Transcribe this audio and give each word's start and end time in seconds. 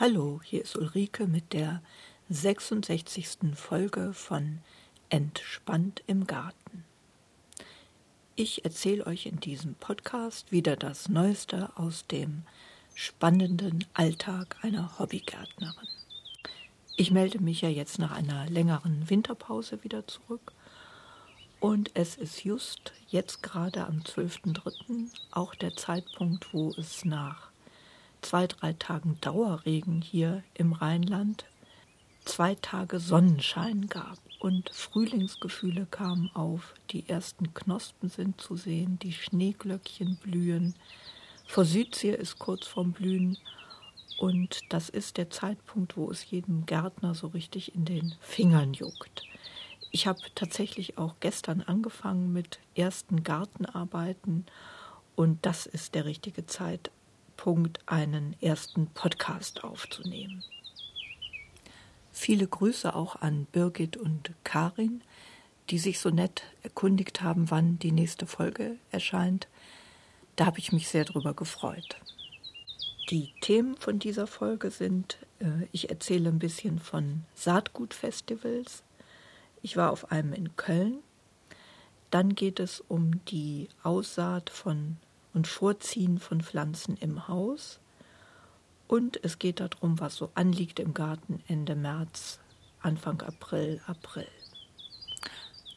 Hallo, 0.00 0.40
hier 0.44 0.62
ist 0.62 0.76
Ulrike 0.76 1.26
mit 1.26 1.52
der 1.52 1.82
66. 2.28 3.56
Folge 3.56 4.12
von 4.14 4.60
Entspannt 5.08 6.04
im 6.06 6.24
Garten. 6.24 6.84
Ich 8.36 8.64
erzähle 8.64 9.04
euch 9.08 9.26
in 9.26 9.40
diesem 9.40 9.74
Podcast 9.74 10.52
wieder 10.52 10.76
das 10.76 11.08
Neueste 11.08 11.72
aus 11.74 12.06
dem 12.06 12.44
spannenden 12.94 13.86
Alltag 13.92 14.54
einer 14.62 15.00
Hobbygärtnerin. 15.00 15.88
Ich 16.96 17.10
melde 17.10 17.40
mich 17.40 17.62
ja 17.62 17.68
jetzt 17.68 17.98
nach 17.98 18.12
einer 18.12 18.48
längeren 18.48 19.10
Winterpause 19.10 19.82
wieder 19.82 20.06
zurück 20.06 20.52
und 21.58 21.90
es 21.94 22.14
ist 22.14 22.44
just 22.44 22.92
jetzt 23.08 23.42
gerade 23.42 23.84
am 23.84 24.02
12.03. 24.02 25.08
auch 25.32 25.56
der 25.56 25.74
Zeitpunkt, 25.74 26.54
wo 26.54 26.72
es 26.78 27.04
nach 27.04 27.47
zwei, 28.22 28.46
drei 28.46 28.72
Tagen 28.72 29.18
Dauerregen 29.20 30.02
hier 30.02 30.42
im 30.54 30.72
Rheinland 30.72 31.44
zwei 32.28 32.54
Tage 32.56 33.00
Sonnenschein 33.00 33.86
gab 33.88 34.18
und 34.38 34.70
Frühlingsgefühle 34.70 35.86
kamen 35.86 36.30
auf, 36.34 36.74
die 36.90 37.08
ersten 37.08 37.54
Knospen 37.54 38.10
sind 38.10 38.40
zu 38.40 38.54
sehen, 38.54 38.98
die 38.98 39.12
Schneeglöckchen 39.12 40.16
blühen, 40.16 40.74
Forsythie 41.46 42.10
ist 42.10 42.38
kurz 42.38 42.66
vorm 42.66 42.92
Blühen 42.92 43.38
und 44.18 44.60
das 44.68 44.90
ist 44.90 45.16
der 45.16 45.30
Zeitpunkt, 45.30 45.96
wo 45.96 46.10
es 46.10 46.30
jedem 46.30 46.66
Gärtner 46.66 47.14
so 47.14 47.28
richtig 47.28 47.74
in 47.74 47.86
den 47.86 48.14
Fingern 48.20 48.74
juckt. 48.74 49.24
Ich 49.90 50.06
habe 50.06 50.20
tatsächlich 50.34 50.98
auch 50.98 51.14
gestern 51.20 51.62
angefangen 51.62 52.34
mit 52.34 52.58
ersten 52.74 53.22
Gartenarbeiten 53.22 54.44
und 55.16 55.46
das 55.46 55.64
ist 55.64 55.94
der 55.94 56.04
richtige 56.04 56.44
Zeitpunkt, 57.38 57.78
einen 57.86 58.34
ersten 58.42 58.88
Podcast 58.88 59.62
aufzunehmen. 59.62 60.42
Viele 62.10 62.48
Grüße 62.48 62.96
auch 62.96 63.14
an 63.14 63.46
Birgit 63.52 63.96
und 63.96 64.32
Karin, 64.42 65.02
die 65.70 65.78
sich 65.78 66.00
so 66.00 66.10
nett 66.10 66.42
erkundigt 66.64 67.22
haben, 67.22 67.48
wann 67.48 67.78
die 67.78 67.92
nächste 67.92 68.26
Folge 68.26 68.76
erscheint. 68.90 69.46
Da 70.34 70.46
habe 70.46 70.58
ich 70.58 70.72
mich 70.72 70.88
sehr 70.88 71.04
drüber 71.04 71.32
gefreut. 71.32 72.00
Die 73.08 73.32
Themen 73.40 73.76
von 73.76 74.00
dieser 74.00 74.26
Folge 74.26 74.72
sind, 74.72 75.18
äh, 75.38 75.68
ich 75.70 75.90
erzähle 75.90 76.30
ein 76.30 76.40
bisschen 76.40 76.80
von 76.80 77.22
Saatgutfestivals, 77.36 78.82
ich 79.62 79.76
war 79.76 79.92
auf 79.92 80.10
einem 80.10 80.32
in 80.32 80.56
Köln. 80.56 80.98
Dann 82.10 82.34
geht 82.34 82.58
es 82.58 82.80
um 82.80 83.24
die 83.26 83.68
Aussaat 83.84 84.50
von 84.50 84.96
und 85.38 85.46
Vorziehen 85.46 86.18
von 86.18 86.40
Pflanzen 86.40 86.96
im 86.96 87.28
Haus. 87.28 87.78
Und 88.88 89.22
es 89.22 89.38
geht 89.38 89.60
darum, 89.60 90.00
was 90.00 90.16
so 90.16 90.32
anliegt 90.34 90.80
im 90.80 90.94
Garten 90.94 91.44
Ende 91.46 91.76
März, 91.76 92.40
Anfang 92.80 93.22
April, 93.22 93.80
April. 93.86 94.26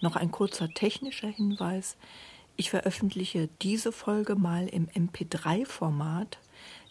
Noch 0.01 0.15
ein 0.15 0.31
kurzer 0.31 0.67
technischer 0.69 1.27
Hinweis. 1.27 1.95
Ich 2.57 2.71
veröffentliche 2.71 3.49
diese 3.61 3.91
Folge 3.91 4.35
mal 4.35 4.67
im 4.67 4.87
MP3-Format. 4.87 6.39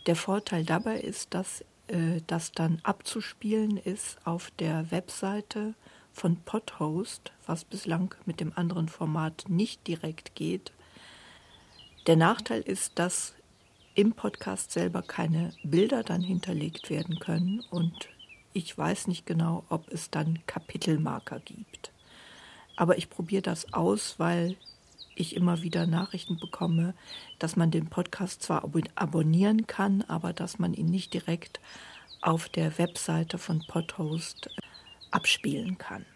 Der 0.06 0.14
Vorteil 0.14 0.64
dabei 0.64 1.00
ist, 1.00 1.34
dass 1.34 1.64
äh, 1.88 2.20
das 2.28 2.53
dann 2.53 2.78
abzuspielen 2.84 3.78
ist 3.78 4.25
auf 4.25 4.53
der 4.60 4.92
Webseite 4.92 5.75
von 6.12 6.36
Podhost, 6.36 7.32
was 7.47 7.64
bislang 7.64 8.14
mit 8.26 8.38
dem 8.38 8.53
anderen 8.54 8.88
Format 8.88 9.47
nicht 9.48 9.88
direkt 9.88 10.36
geht. 10.36 10.70
Der 12.06 12.16
Nachteil 12.16 12.62
ist, 12.62 12.98
dass 12.98 13.34
im 13.94 14.12
Podcast 14.12 14.72
selber 14.72 15.02
keine 15.02 15.52
Bilder 15.62 16.02
dann 16.02 16.22
hinterlegt 16.22 16.88
werden 16.88 17.18
können 17.18 17.60
und 17.70 18.08
ich 18.52 18.76
weiß 18.76 19.06
nicht 19.06 19.26
genau, 19.26 19.64
ob 19.68 19.88
es 19.92 20.10
dann 20.10 20.38
Kapitelmarker 20.46 21.40
gibt. 21.40 21.92
Aber 22.76 22.96
ich 22.96 23.10
probiere 23.10 23.42
das 23.42 23.72
aus, 23.74 24.18
weil 24.18 24.56
ich 25.14 25.36
immer 25.36 25.62
wieder 25.62 25.86
Nachrichten 25.86 26.38
bekomme, 26.38 26.94
dass 27.38 27.56
man 27.56 27.70
den 27.70 27.88
Podcast 27.88 28.42
zwar 28.42 28.64
abonnieren 28.94 29.66
kann, 29.66 30.02
aber 30.02 30.32
dass 30.32 30.58
man 30.58 30.72
ihn 30.72 30.86
nicht 30.86 31.12
direkt 31.12 31.60
auf 32.22 32.48
der 32.48 32.78
Webseite 32.78 33.36
von 33.36 33.62
Podhost 33.66 34.48
abspielen 35.10 35.76
kann. 35.76 36.06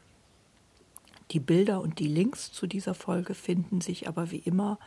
Die 1.31 1.41
Bilder 1.41 1.81
und 1.81 1.99
die 1.99 2.09
Links 2.09 2.53
zu 2.53 2.67
dieser 2.67 2.95
Folge 2.95 3.35
finden 3.35 3.81
sich 3.81 4.09
aber 4.09 4.31
wie 4.31 4.39
immer 4.39 4.79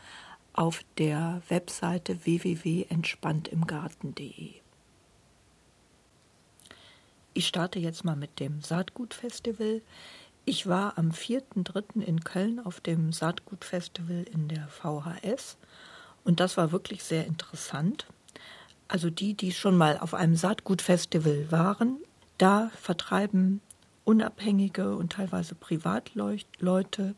auf 0.57 0.83
der 0.97 1.41
Webseite 1.47 2.25
www.entspanntimgarten.de. 2.25 4.55
Ich 7.33 7.47
starte 7.47 7.79
jetzt 7.79 8.03
mal 8.03 8.15
mit 8.15 8.39
dem 8.39 8.61
Saatgutfestival. 8.61 9.83
Ich 10.45 10.65
war 10.65 10.97
am 10.97 11.11
4.3. 11.11 12.01
in 12.01 12.23
Köln 12.23 12.59
auf 12.59 12.81
dem 12.81 13.13
Saatgutfestival 13.13 14.23
in 14.23 14.47
der 14.47 14.67
VHS 14.67 15.57
und 16.23 16.39
das 16.39 16.57
war 16.57 16.71
wirklich 16.71 17.03
sehr 17.03 17.27
interessant. 17.27 18.07
Also 18.87 19.11
die, 19.11 19.35
die 19.35 19.51
schon 19.51 19.77
mal 19.77 19.99
auf 19.99 20.15
einem 20.15 20.35
Saatgutfestival 20.35 21.51
waren, 21.51 21.99
da 22.39 22.71
vertreiben 22.81 23.61
unabhängige 24.05 24.95
und 24.95 25.13
teilweise 25.13 25.53
Privatleute 25.53 27.13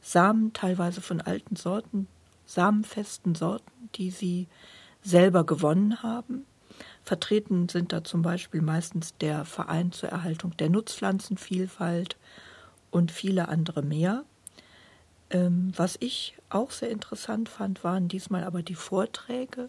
Samen, 0.00 0.54
teilweise 0.54 1.02
von 1.02 1.20
alten 1.20 1.56
Sorten, 1.56 2.08
samenfesten 2.48 3.34
Sorten, 3.34 3.90
die 3.94 4.10
sie 4.10 4.48
selber 5.02 5.44
gewonnen 5.44 6.02
haben. 6.02 6.46
Vertreten 7.04 7.68
sind 7.68 7.92
da 7.92 8.02
zum 8.02 8.22
Beispiel 8.22 8.62
meistens 8.62 9.16
der 9.18 9.44
Verein 9.44 9.92
zur 9.92 10.08
Erhaltung 10.08 10.56
der 10.56 10.70
Nutzpflanzenvielfalt 10.70 12.16
und 12.90 13.12
viele 13.12 13.48
andere 13.48 13.82
mehr. 13.82 14.24
Ähm, 15.30 15.72
was 15.76 15.96
ich 16.00 16.36
auch 16.48 16.70
sehr 16.70 16.90
interessant 16.90 17.48
fand, 17.48 17.84
waren 17.84 18.08
diesmal 18.08 18.44
aber 18.44 18.62
die 18.62 18.74
Vorträge. 18.74 19.68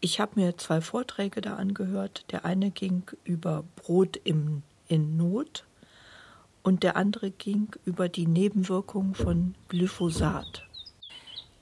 Ich 0.00 0.20
habe 0.20 0.40
mir 0.40 0.56
zwei 0.56 0.80
Vorträge 0.80 1.40
da 1.40 1.56
angehört. 1.56 2.26
Der 2.30 2.44
eine 2.44 2.70
ging 2.70 3.02
über 3.24 3.64
Brot 3.76 4.20
im, 4.22 4.62
in 4.86 5.16
Not 5.16 5.64
und 6.62 6.82
der 6.82 6.96
andere 6.96 7.30
ging 7.30 7.68
über 7.84 8.08
die 8.08 8.26
Nebenwirkungen 8.26 9.14
von 9.14 9.54
Glyphosat, 9.68 10.66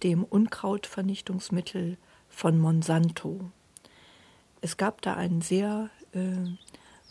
dem 0.02 0.24
Unkrautvernichtungsmittel 0.24 1.96
von 2.28 2.58
Monsanto. 2.58 3.50
Es 4.60 4.76
gab 4.76 5.02
da 5.02 5.14
einen 5.14 5.42
sehr 5.42 5.90
äh, 6.12 6.56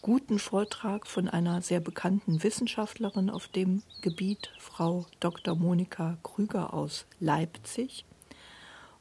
guten 0.02 0.40
Vortrag 0.40 1.06
von 1.07 1.28
einer 1.28 1.62
sehr 1.62 1.80
bekannten 1.80 2.44
Wissenschaftlerin 2.44 3.30
auf 3.30 3.47
dem 3.47 3.84
Gebiet, 4.01 4.51
Frau 4.59 5.06
Dr. 5.19 5.56
Monika 5.56 6.18
Krüger 6.24 6.74
aus 6.74 7.06
Leipzig. 7.19 8.06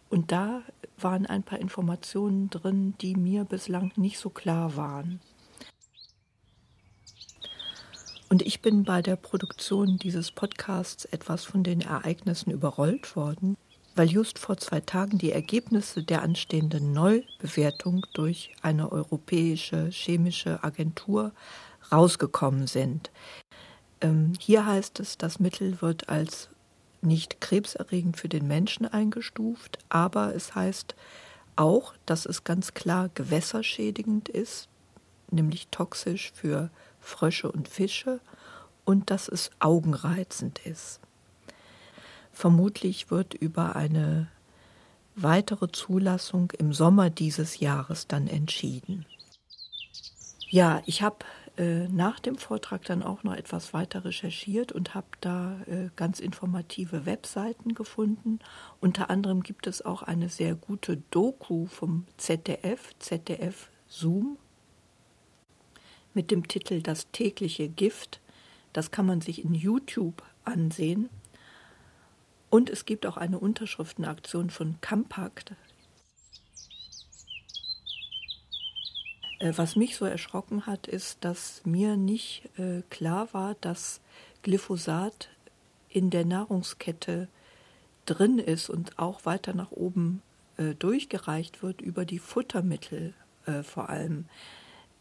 Und 0.08 0.32
da 0.32 0.62
waren 0.98 1.26
ein 1.26 1.42
paar 1.42 1.58
Informationen 1.58 2.50
drin, 2.50 2.94
die 3.00 3.14
mir 3.14 3.44
bislang 3.44 3.92
nicht 3.96 4.18
so 4.18 4.28
klar 4.28 4.76
waren. 4.76 5.20
Und 8.28 8.42
ich 8.42 8.60
bin 8.60 8.84
bei 8.84 9.02
der 9.02 9.16
Produktion 9.16 9.96
dieses 9.96 10.30
Podcasts 10.30 11.04
etwas 11.04 11.44
von 11.44 11.64
den 11.64 11.80
Ereignissen 11.80 12.50
überrollt 12.52 13.16
worden, 13.16 13.56
weil 14.00 14.10
just 14.10 14.38
vor 14.38 14.56
zwei 14.56 14.80
Tagen 14.80 15.18
die 15.18 15.30
Ergebnisse 15.30 16.02
der 16.02 16.22
anstehenden 16.22 16.94
Neubewertung 16.94 18.06
durch 18.14 18.54
eine 18.62 18.90
europäische 18.90 19.90
chemische 19.90 20.64
Agentur 20.64 21.32
rausgekommen 21.92 22.66
sind. 22.66 23.10
Ähm, 24.00 24.32
hier 24.40 24.64
heißt 24.64 25.00
es, 25.00 25.18
das 25.18 25.38
Mittel 25.38 25.82
wird 25.82 26.08
als 26.08 26.48
nicht 27.02 27.42
krebserregend 27.42 28.16
für 28.16 28.30
den 28.30 28.46
Menschen 28.46 28.86
eingestuft, 28.86 29.76
aber 29.90 30.34
es 30.34 30.54
heißt 30.54 30.94
auch, 31.56 31.92
dass 32.06 32.24
es 32.24 32.42
ganz 32.42 32.72
klar 32.72 33.10
gewässerschädigend 33.12 34.30
ist, 34.30 34.70
nämlich 35.30 35.68
toxisch 35.68 36.32
für 36.34 36.70
Frösche 37.00 37.52
und 37.52 37.68
Fische 37.68 38.20
und 38.86 39.10
dass 39.10 39.28
es 39.28 39.50
augenreizend 39.58 40.58
ist. 40.64 41.00
Vermutlich 42.32 43.10
wird 43.10 43.34
über 43.34 43.76
eine 43.76 44.28
weitere 45.16 45.70
Zulassung 45.70 46.52
im 46.58 46.72
Sommer 46.72 47.10
dieses 47.10 47.60
Jahres 47.60 48.06
dann 48.06 48.26
entschieden. 48.26 49.06
Ja, 50.48 50.82
ich 50.86 51.02
habe 51.02 51.24
äh, 51.56 51.88
nach 51.88 52.20
dem 52.20 52.38
Vortrag 52.38 52.84
dann 52.84 53.02
auch 53.02 53.22
noch 53.22 53.34
etwas 53.34 53.74
weiter 53.74 54.04
recherchiert 54.04 54.72
und 54.72 54.94
habe 54.94 55.06
da 55.20 55.60
äh, 55.66 55.90
ganz 55.94 56.18
informative 56.18 57.06
Webseiten 57.06 57.74
gefunden. 57.74 58.38
Unter 58.80 59.10
anderem 59.10 59.42
gibt 59.42 59.66
es 59.66 59.84
auch 59.84 60.02
eine 60.02 60.28
sehr 60.28 60.54
gute 60.54 60.96
Doku 61.10 61.66
vom 61.66 62.06
ZDF, 62.16 62.94
ZDF 62.98 63.68
Zoom 63.88 64.38
mit 66.14 66.30
dem 66.30 66.48
Titel 66.48 66.82
Das 66.82 67.10
tägliche 67.12 67.68
Gift. 67.68 68.20
Das 68.72 68.90
kann 68.90 69.06
man 69.06 69.20
sich 69.20 69.44
in 69.44 69.54
YouTube 69.54 70.22
ansehen. 70.44 71.08
Und 72.50 72.68
es 72.68 72.84
gibt 72.84 73.06
auch 73.06 73.16
eine 73.16 73.38
Unterschriftenaktion 73.38 74.50
von 74.50 74.76
Compact. 74.80 75.54
Äh, 79.38 79.52
was 79.56 79.76
mich 79.76 79.96
so 79.96 80.04
erschrocken 80.04 80.66
hat, 80.66 80.88
ist, 80.88 81.24
dass 81.24 81.62
mir 81.64 81.96
nicht 81.96 82.48
äh, 82.58 82.82
klar 82.90 83.28
war, 83.32 83.54
dass 83.60 84.00
Glyphosat 84.42 85.28
in 85.88 86.10
der 86.10 86.24
Nahrungskette 86.24 87.28
drin 88.04 88.38
ist 88.38 88.68
und 88.68 88.98
auch 88.98 89.24
weiter 89.24 89.54
nach 89.54 89.70
oben 89.70 90.22
äh, 90.56 90.74
durchgereicht 90.74 91.62
wird 91.62 91.80
über 91.80 92.04
die 92.04 92.18
Futtermittel 92.18 93.14
vor 93.62 93.88
allem. 93.88 94.26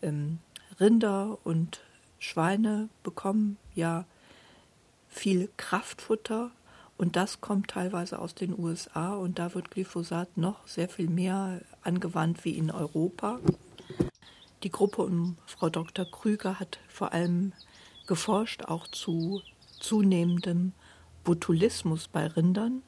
Ähm, 0.02 0.40
Rinder 0.80 1.38
und 1.44 1.82
Schweine 2.20 2.88
bekommen 3.04 3.58
ja 3.76 4.06
viel 5.10 5.50
Kraftfutter 5.58 6.52
und 7.00 7.16
das 7.16 7.40
kommt 7.40 7.70
teilweise 7.70 8.20
aus 8.20 8.36
den 8.36 8.60
USA 8.60 9.16
und 9.16 9.40
da 9.40 9.56
wird 9.56 9.72
Glyphosat 9.72 10.36
noch 10.36 10.68
sehr 10.68 10.90
viel 10.90 11.10
mehr 11.10 11.62
angewandt 11.82 12.44
wie 12.44 12.58
in 12.58 12.70
Europa. 12.70 13.40
Die 14.64 14.70
Gruppe 14.70 15.04
um 15.04 15.38
Frau 15.46 15.70
Dr. 15.70 16.04
Krüger 16.04 16.60
hat 16.60 16.78
vor 16.90 17.14
allem 17.14 17.54
geforscht, 18.06 18.66
auch 18.66 18.86
zu 18.86 19.42
zunehmendem 19.80 20.74
Botulismus 21.24 22.10
bei 22.10 22.28
Rindern. 22.28 22.84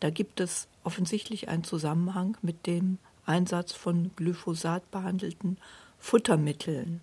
Da 0.00 0.10
gibt 0.10 0.40
es 0.40 0.66
offensichtlich 0.82 1.48
einen 1.48 1.62
Zusammenhang 1.62 2.36
mit 2.42 2.66
dem 2.66 2.98
Einsatz 3.26 3.72
von 3.72 4.10
Glyphosat 4.16 4.90
behandelten 4.90 5.56
Futtermitteln. 6.00 7.00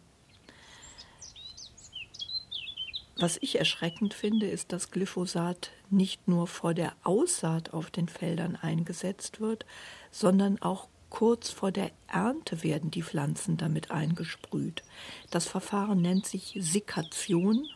Was 3.19 3.38
ich 3.42 3.60
erschreckend 3.60 4.13
finde, 4.13 4.48
ist, 4.48 4.71
dass 4.71 4.92
Glyphosat 4.92 5.71
nicht 5.89 6.27
nur 6.30 6.48
vor 6.48 6.74
der 6.74 6.94
Aussaat 7.04 7.74
auf 7.74 7.92
den 7.92 8.07
Feldern 8.07 8.56
eingesetzt 8.56 9.42
wird, 9.42 9.66
sondern 10.10 10.62
auch 10.62 10.88
kurz 11.10 11.50
vor 11.50 11.71
der 11.71 11.92
Ernte 12.07 12.63
werden 12.63 12.92
die 12.92 13.04
Pflanzen 13.04 13.57
damit 13.57 13.92
eingesprüht. 13.92 14.83
Das 15.31 15.48
Verfahren 15.48 16.01
nennt 16.01 16.27
sich 16.27 16.57
Sikation, 16.62 17.68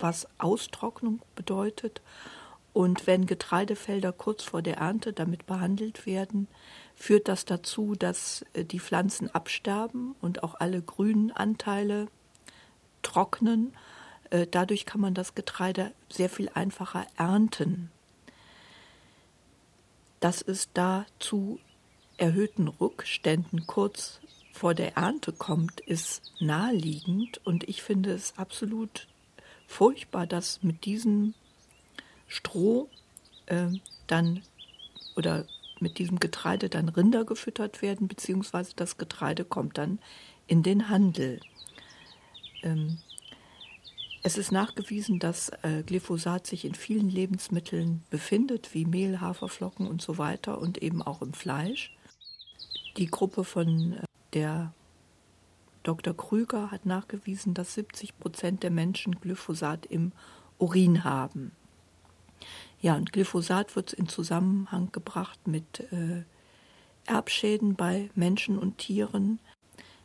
was 0.00 0.26
Austrocknung 0.38 1.20
bedeutet. 1.36 2.02
Und 2.72 3.06
wenn 3.06 3.26
Getreidefelder 3.26 4.12
kurz 4.12 4.42
vor 4.42 4.62
der 4.62 4.78
Ernte 4.78 5.12
damit 5.12 5.46
behandelt 5.46 6.04
werden, 6.04 6.48
führt 6.96 7.28
das 7.28 7.44
dazu, 7.44 7.94
dass 7.94 8.44
äh, 8.54 8.64
die 8.64 8.80
Pflanzen 8.80 9.32
absterben 9.32 10.16
und 10.20 10.42
auch 10.42 10.54
alle 10.58 10.82
grünen 10.82 11.30
Anteile 11.30 12.08
trocknen 13.02 13.74
dadurch 14.50 14.86
kann 14.86 15.00
man 15.00 15.14
das 15.14 15.34
Getreide 15.34 15.92
sehr 16.08 16.30
viel 16.30 16.48
einfacher 16.54 17.06
ernten. 17.16 17.90
Dass 20.20 20.40
es 20.40 20.72
da 20.72 21.04
zu 21.18 21.58
erhöhten 22.16 22.68
Rückständen 22.68 23.66
kurz 23.66 24.20
vor 24.52 24.74
der 24.74 24.96
Ernte 24.96 25.32
kommt, 25.32 25.80
ist 25.80 26.22
naheliegend 26.40 27.44
und 27.44 27.68
ich 27.68 27.82
finde 27.82 28.12
es 28.12 28.38
absolut 28.38 29.08
furchtbar, 29.66 30.26
dass 30.26 30.62
mit 30.62 30.84
diesem 30.84 31.34
Stroh 32.28 32.88
äh, 33.46 33.68
dann 34.06 34.42
oder 35.16 35.46
mit 35.80 35.98
diesem 35.98 36.20
Getreide 36.20 36.68
dann 36.68 36.88
Rinder 36.88 37.24
gefüttert 37.24 37.82
werden, 37.82 38.08
beziehungsweise 38.08 38.72
das 38.76 38.96
Getreide 38.96 39.44
kommt 39.44 39.78
dann 39.78 39.98
in 40.46 40.62
den 40.62 40.88
Handel. 40.88 41.40
Ähm, 42.62 42.98
es 44.22 44.38
ist 44.38 44.52
nachgewiesen, 44.52 45.18
dass 45.18 45.48
äh, 45.62 45.82
Glyphosat 45.84 46.46
sich 46.46 46.64
in 46.64 46.74
vielen 46.74 47.08
Lebensmitteln 47.08 48.04
befindet, 48.08 48.72
wie 48.72 48.84
Mehl, 48.84 49.20
Haferflocken 49.20 49.86
und 49.86 50.00
so 50.00 50.16
weiter 50.16 50.58
und 50.58 50.78
eben 50.78 51.02
auch 51.02 51.22
im 51.22 51.32
Fleisch. 51.32 51.96
Die 52.96 53.06
Gruppe 53.06 53.42
von 53.42 53.94
äh, 53.94 54.02
der 54.32 54.72
Dr. 55.82 56.16
Krüger 56.16 56.70
hat 56.70 56.86
nachgewiesen, 56.86 57.54
dass 57.54 57.74
70 57.74 58.18
Prozent 58.18 58.62
der 58.62 58.70
Menschen 58.70 59.20
Glyphosat 59.20 59.86
im 59.86 60.12
Urin 60.58 61.02
haben. 61.02 61.50
Ja, 62.80 62.94
und 62.94 63.12
Glyphosat 63.12 63.74
wird 63.74 63.92
in 63.92 64.08
Zusammenhang 64.08 64.92
gebracht 64.92 65.48
mit 65.48 65.80
äh, 65.92 66.22
Erbschäden 67.06 67.74
bei 67.74 68.10
Menschen 68.14 68.58
und 68.58 68.78
Tieren. 68.78 69.40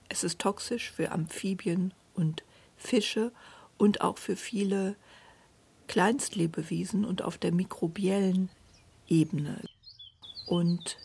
Es 0.09 0.23
ist 0.23 0.39
toxisch 0.39 0.91
für 0.91 1.11
Amphibien 1.11 1.93
und 2.15 2.43
Fische 2.75 3.31
und 3.77 4.01
auch 4.01 4.17
für 4.17 4.35
viele 4.35 4.95
Kleinstlebewesen 5.87 7.05
und 7.05 7.21
auf 7.21 7.37
der 7.37 7.51
mikrobiellen 7.51 8.49
Ebene. 9.07 9.61
Und 10.45 10.97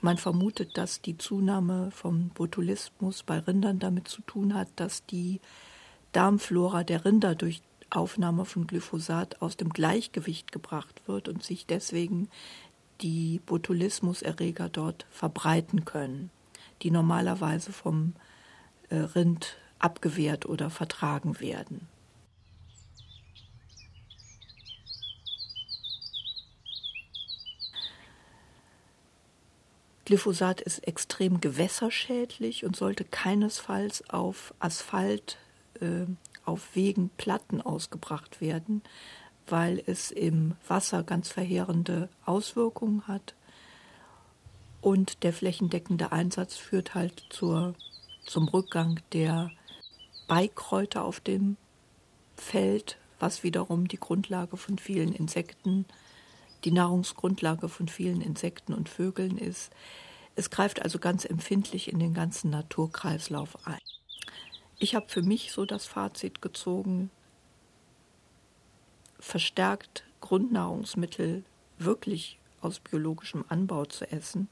man 0.00 0.18
vermutet, 0.18 0.76
dass 0.76 1.00
die 1.00 1.16
Zunahme 1.16 1.90
vom 1.90 2.28
Botulismus 2.28 3.22
bei 3.22 3.38
Rindern 3.38 3.78
damit 3.78 4.08
zu 4.08 4.22
tun 4.22 4.54
hat, 4.54 4.68
dass 4.76 5.06
die 5.06 5.40
Darmflora 6.12 6.84
der 6.84 7.04
Rinder 7.04 7.34
durch 7.34 7.62
Aufnahme 7.90 8.44
von 8.44 8.66
Glyphosat 8.66 9.40
aus 9.40 9.56
dem 9.56 9.70
Gleichgewicht 9.70 10.52
gebracht 10.52 11.02
wird 11.06 11.28
und 11.28 11.42
sich 11.42 11.66
deswegen 11.66 12.28
die 13.00 13.40
Botulismuserreger 13.46 14.68
dort 14.68 15.06
verbreiten 15.10 15.84
können, 15.84 16.30
die 16.82 16.90
normalerweise 16.90 17.72
vom 17.72 18.14
äh, 18.90 18.96
Rind 18.96 19.56
abgewehrt 19.84 20.46
oder 20.46 20.70
vertragen 20.70 21.38
werden. 21.40 21.86
Glyphosat 30.06 30.60
ist 30.60 30.86
extrem 30.86 31.40
gewässerschädlich 31.40 32.64
und 32.64 32.76
sollte 32.76 33.04
keinesfalls 33.04 34.08
auf 34.10 34.54
Asphalt, 34.58 35.38
äh, 35.80 36.06
auf 36.44 36.74
Wegen, 36.74 37.10
Platten 37.16 37.62
ausgebracht 37.62 38.40
werden, 38.40 38.82
weil 39.46 39.82
es 39.86 40.10
im 40.10 40.56
Wasser 40.68 41.02
ganz 41.02 41.28
verheerende 41.28 42.08
Auswirkungen 42.26 43.06
hat. 43.06 43.34
Und 44.82 45.22
der 45.22 45.32
flächendeckende 45.32 46.12
Einsatz 46.12 46.56
führt 46.56 46.94
halt 46.94 47.24
zur, 47.30 47.74
zum 48.26 48.48
Rückgang 48.48 49.00
der 49.12 49.50
Beikräuter 50.26 51.04
auf 51.04 51.20
dem 51.20 51.56
Feld, 52.36 52.98
was 53.18 53.42
wiederum 53.42 53.88
die 53.88 53.98
Grundlage 53.98 54.56
von 54.56 54.78
vielen 54.78 55.12
Insekten, 55.12 55.86
die 56.64 56.72
Nahrungsgrundlage 56.72 57.68
von 57.68 57.88
vielen 57.88 58.20
Insekten 58.20 58.74
und 58.74 58.88
Vögeln 58.88 59.38
ist. 59.38 59.70
Es 60.34 60.50
greift 60.50 60.82
also 60.82 60.98
ganz 60.98 61.24
empfindlich 61.24 61.92
in 61.92 61.98
den 61.98 62.14
ganzen 62.14 62.50
Naturkreislauf 62.50 63.66
ein. 63.66 63.78
Ich 64.78 64.94
habe 64.94 65.08
für 65.08 65.22
mich 65.22 65.52
so 65.52 65.66
das 65.66 65.86
Fazit 65.86 66.42
gezogen, 66.42 67.10
verstärkt 69.20 70.04
Grundnahrungsmittel 70.20 71.44
wirklich 71.78 72.38
aus 72.60 72.80
biologischem 72.80 73.44
Anbau 73.48 73.84
zu 73.84 74.10
essen, 74.10 74.48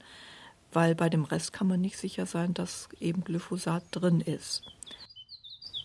weil 0.73 0.95
bei 0.95 1.09
dem 1.09 1.25
Rest 1.25 1.53
kann 1.53 1.67
man 1.67 1.81
nicht 1.81 1.99
sicher 1.99 2.27
sein, 2.27 2.55
dass 2.55 2.89
eben 3.01 3.25
Glyphosat 3.25 3.85
drin 3.91 4.21
ist. 4.21 4.63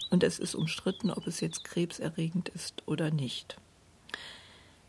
Und 0.09 0.23
es 0.23 0.39
ist 0.39 0.55
umstritten, 0.55 1.11
ob 1.11 1.27
es 1.27 1.39
jetzt 1.41 1.63
krebserregend 1.63 2.49
ist 2.49 2.83
oder 2.85 3.11
nicht. 3.11 3.57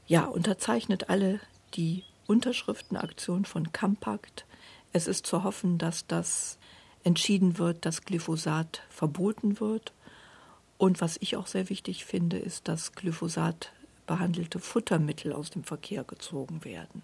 Ja, 0.07 0.25
unterzeichnet 0.25 1.11
alle 1.11 1.41
die 1.75 2.05
Unterschriftenaktion 2.27 3.45
von 3.45 3.73
Campact. 3.73 4.45
Es 4.93 5.07
ist 5.07 5.27
zu 5.27 5.43
hoffen, 5.45 5.79
dass 5.79 6.07
das 6.07 6.59
entschieden 7.05 7.59
wird, 7.59 7.85
dass 7.85 8.05
Glyphosat 8.05 8.83
verboten 8.89 9.61
wird. 9.61 9.93
Und 10.77 11.01
was 11.01 11.17
ich 11.21 11.37
auch 11.37 11.47
sehr 11.47 11.69
wichtig 11.69 12.05
finde, 12.05 12.39
ist, 12.39 12.69
dass 12.69 12.93
Glyphosat 12.93 13.73
behandelte 14.07 14.59
Futtermittel 14.59 15.33
aus 15.33 15.51
dem 15.51 15.65
Verkehr 15.65 16.05
gezogen 16.05 16.65
werden. 16.65 17.03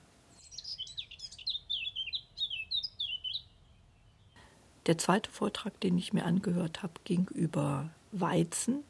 Der 4.87 4.99
zweite 4.99 5.31
Vortrag, 5.31 5.81
den 5.81 5.97
ich 5.97 6.13
mir 6.13 6.25
angehört 6.25 6.83
habe, 6.83 6.95
ging 7.05 7.27
über 7.33 7.91
Weizen. 8.21 8.85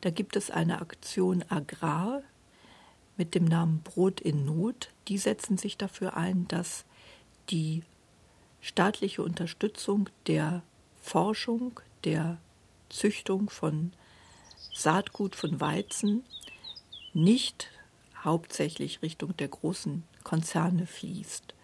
Da 0.00 0.10
gibt 0.10 0.36
es 0.36 0.50
eine 0.50 0.80
Aktion 0.80 1.44
Agrar 1.48 2.22
mit 3.16 3.34
dem 3.34 3.44
Namen 3.44 3.80
Brot 3.82 4.20
in 4.20 4.44
Not. 4.44 4.90
Die 5.08 5.18
setzen 5.18 5.58
sich 5.58 5.76
dafür 5.76 6.16
ein, 6.16 6.46
dass 6.48 6.84
die 7.50 7.82
staatliche 8.60 9.22
Unterstützung 9.22 10.08
der 10.26 10.62
Forschung, 11.00 11.80
der 12.04 12.38
Züchtung 12.88 13.48
von 13.48 13.92
Saatgut 14.74 15.34
von 15.34 15.60
Weizen 15.60 16.24
nicht 17.14 17.70
hauptsächlich 18.22 19.02
Richtung 19.02 19.36
der 19.36 19.48
großen 19.48 20.02
Konzerne 20.24 20.86
fließt. 20.86 21.54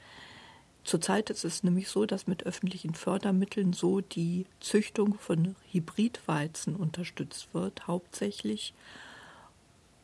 Zurzeit 0.85 1.31
ist 1.31 1.45
es 1.45 1.62
nämlich 1.62 1.89
so, 1.89 2.07
dass 2.07 2.27
mit 2.27 2.45
öffentlichen 2.45 2.95
Fördermitteln 2.95 3.73
so 3.73 4.01
die 4.01 4.47
Züchtung 4.61 5.15
von 5.15 5.55
Hybridweizen 5.71 6.75
unterstützt 6.75 7.49
wird, 7.53 7.87
hauptsächlich 7.87 8.75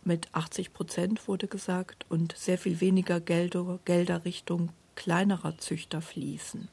mit 0.04 0.28
80 0.32 0.72
Prozent 0.72 1.28
wurde 1.28 1.48
gesagt 1.48 2.06
und 2.08 2.36
sehr 2.36 2.58
viel 2.58 2.80
weniger 2.80 3.20
Gelder, 3.20 3.80
Gelder 3.84 4.24
Richtung 4.24 4.70
kleinerer 4.94 5.58
Züchter 5.58 6.00
fließen. 6.00 6.68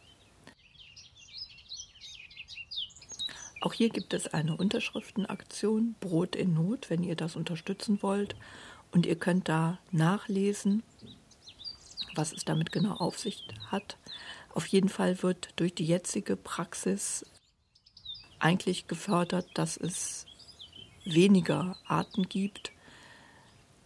Auch 3.61 3.73
hier 3.73 3.89
gibt 3.89 4.13
es 4.13 4.27
eine 4.27 4.55
Unterschriftenaktion, 4.55 5.95
Brot 5.99 6.35
in 6.35 6.53
Not, 6.53 6.91
wenn 6.91 7.03
ihr 7.03 7.15
das 7.15 7.35
unterstützen 7.35 8.03
wollt. 8.03 8.35
Und 8.91 9.07
ihr 9.07 9.15
könnt 9.15 9.49
da 9.49 9.79
nachlesen, 9.91 10.83
was 12.15 12.33
es 12.33 12.45
damit 12.45 12.71
genau 12.71 12.95
auf 12.95 13.19
sich 13.19 13.47
hat. 13.71 13.97
Auf 14.53 14.67
jeden 14.67 14.89
Fall 14.89 15.21
wird 15.21 15.49
durch 15.55 15.73
die 15.75 15.85
jetzige 15.85 16.35
Praxis 16.35 17.25
eigentlich 18.39 18.87
gefördert, 18.87 19.47
dass 19.53 19.77
es 19.77 20.25
weniger 21.03 21.77
Arten 21.85 22.23
gibt. 22.23 22.71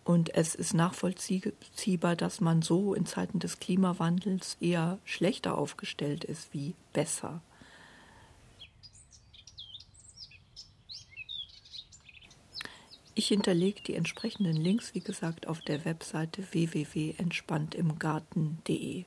Und 0.03 0.33
es 0.33 0.55
ist 0.55 0.73
nachvollziehbar, 0.73 2.15
dass 2.15 2.41
man 2.41 2.61
so 2.61 2.93
in 2.93 3.05
Zeiten 3.05 3.39
des 3.39 3.59
Klimawandels 3.59 4.57
eher 4.59 4.97
schlechter 5.05 5.57
aufgestellt 5.57 6.23
ist 6.23 6.53
wie 6.53 6.73
besser. 6.93 7.41
Ich 13.19 13.27
hinterlege 13.27 13.81
die 13.81 13.95
entsprechenden 13.95 14.55
Links, 14.55 14.95
wie 14.95 15.01
gesagt, 15.01 15.45
auf 15.45 15.59
der 15.59 15.83
Webseite 15.83 16.41
www.entspanntimgarten.de. 16.53 19.03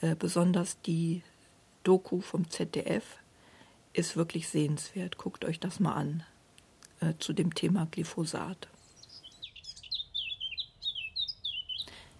Äh, 0.00 0.14
besonders 0.16 0.80
die 0.82 1.22
Doku 1.82 2.20
vom 2.20 2.48
ZDF 2.48 3.18
ist 3.94 4.16
wirklich 4.16 4.46
sehenswert. 4.46 5.18
Guckt 5.18 5.44
euch 5.44 5.58
das 5.58 5.80
mal 5.80 5.94
an 5.94 6.22
äh, 7.00 7.14
zu 7.18 7.32
dem 7.32 7.52
Thema 7.52 7.88
Glyphosat. 7.90 8.68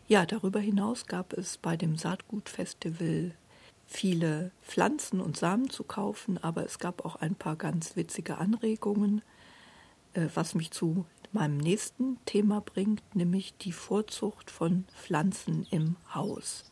Ja, 0.09 0.27
darüber 0.27 0.59
hinaus 0.59 1.07
gab 1.07 1.35
es 1.35 1.57
bei 1.57 1.77
dem 1.77 1.99
Saatgutfestival 1.99 3.31
viele 3.87 4.51
Pflanzen 4.65 5.21
und 5.21 5.37
Samen 5.37 5.71
zu 5.71 5.85
kaufen, 5.85 6.43
aber 6.43 6.65
es 6.65 6.81
gab 6.81 7.05
auch 7.05 7.15
ein 7.15 7.37
paar 7.37 7.55
ganz 7.55 7.95
witzige 7.95 8.39
Anregungen. 8.39 9.23
Äh, 10.15 10.29
was 10.35 10.55
mich 10.55 10.71
zu 10.71 11.07
meinem 11.33 11.57
nächsten 11.57 12.19
Thema 12.27 12.61
bringt, 12.61 13.03
nämlich 13.15 13.57
die 13.57 13.73
Vorzucht 13.73 14.51
von 14.51 14.85
Pflanzen 14.95 15.67
im 15.71 15.97
Haus. 16.15 16.65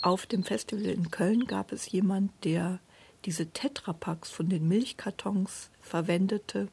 Auf 0.00 0.26
dem 0.26 0.44
Festival 0.44 0.86
in 0.86 1.10
Köln 1.10 1.46
gab 1.46 1.72
es 1.72 1.90
jemand, 1.90 2.32
der 2.44 2.80
diese 3.24 3.50
Tetrapacks 3.50 4.30
von 4.30 4.48
den 4.48 4.68
Milchkartons 4.68 5.70
verwendete, 5.80 6.68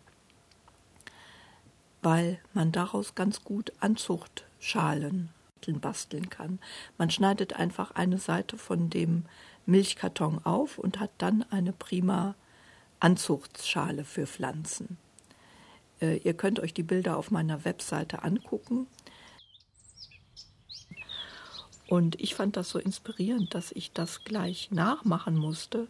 weil 2.01 2.39
man 2.53 2.71
daraus 2.71 3.15
ganz 3.15 3.43
gut 3.43 3.71
Anzuchtschalen 3.79 5.29
basteln 5.79 6.29
kann. 6.29 6.59
Man 6.97 7.11
schneidet 7.11 7.53
einfach 7.53 7.91
eine 7.91 8.17
Seite 8.17 8.57
von 8.57 8.89
dem 8.89 9.25
Milchkarton 9.65 10.43
auf 10.43 10.79
und 10.79 10.99
hat 10.99 11.11
dann 11.19 11.45
eine 11.51 11.71
prima 11.71 12.35
Anzuchtschale 13.01 14.05
für 14.05 14.27
Pflanzen. 14.27 14.97
Äh, 16.01 16.17
ihr 16.17 16.33
könnt 16.33 16.59
euch 16.59 16.73
die 16.73 16.83
Bilder 16.83 17.17
auf 17.17 17.31
meiner 17.31 17.65
Webseite 17.65 18.23
angucken. 18.23 18.87
Und 21.87 22.19
ich 22.21 22.35
fand 22.35 22.55
das 22.55 22.69
so 22.69 22.79
inspirierend, 22.79 23.53
dass 23.53 23.71
ich 23.73 23.91
das 23.91 24.23
gleich 24.23 24.71
nachmachen 24.71 25.35
musste, 25.35 25.87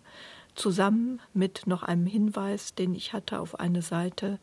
zusammen 0.55 1.21
mit 1.33 1.67
noch 1.67 1.83
einem 1.83 2.07
Hinweis, 2.07 2.73
den 2.73 2.95
ich 2.95 3.13
hatte 3.13 3.39
auf 3.39 3.59
eine 3.59 3.81
Seite, 3.81 4.39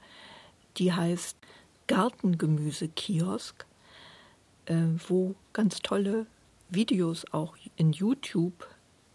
die 0.76 0.92
heißt 0.92 1.36
Gartengemüse-Kiosk, 1.88 3.66
äh, 4.66 4.74
wo 5.08 5.34
ganz 5.52 5.80
tolle 5.80 6.26
Videos 6.70 7.24
auch 7.32 7.56
in 7.76 7.92
YouTube 7.92 8.68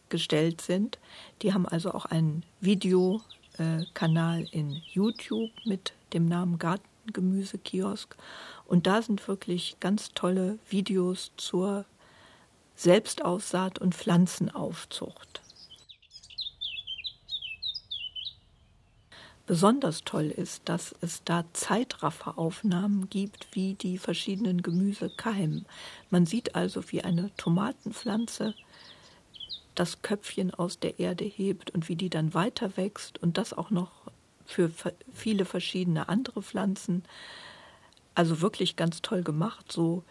gestellt 0.09 0.61
sind. 0.61 0.99
Die 1.41 1.53
haben 1.53 1.67
also 1.67 1.93
auch 1.93 2.05
einen 2.05 2.43
Video 2.59 3.21
äh, 3.57 3.85
Kanal 3.93 4.45
in 4.51 4.81
YouTube 4.91 5.51
mit 5.65 5.93
dem 6.13 6.27
Namen 6.27 6.57
Gartengemüsekiosk. 6.59 8.15
Und 8.65 8.87
da 8.87 9.01
sind 9.01 9.27
wirklich 9.27 9.77
ganz 9.79 10.11
tolle 10.13 10.59
Videos 10.69 11.31
zur 11.37 11.85
Selbstaussaat 12.75 13.79
und 13.79 13.95
Pflanzenaufzucht. 13.95 15.41
Besonders 19.45 20.05
toll 20.05 20.31
ist, 20.31 20.69
dass 20.69 20.95
es 21.01 21.23
da 21.25 21.43
Zeitrafferaufnahmen 21.51 23.09
gibt, 23.09 23.47
wie 23.51 23.73
die 23.73 23.97
verschiedenen 23.97 24.61
Gemüse 24.61 25.09
keimen. 25.09 25.65
Man 26.09 26.25
sieht 26.25 26.55
also, 26.55 26.81
wie 26.91 27.03
eine 27.03 27.29
Tomatenpflanze 27.35 28.55
das 29.75 30.01
Köpfchen 30.01 30.53
aus 30.53 30.79
der 30.79 30.99
Erde 30.99 31.25
hebt 31.25 31.71
und 31.71 31.89
wie 31.89 31.95
die 31.95 32.09
dann 32.09 32.33
weiter 32.33 32.77
wächst 32.77 33.21
und 33.21 33.37
das 33.37 33.53
auch 33.53 33.69
noch 33.69 33.91
für 34.45 34.71
viele 35.13 35.45
verschiedene 35.45 36.09
andere 36.09 36.41
Pflanzen. 36.41 37.03
Also 38.15 38.41
wirklich 38.41 38.75
ganz 38.75 39.01
toll 39.01 39.23
gemacht, 39.23 39.71
so 39.71 40.03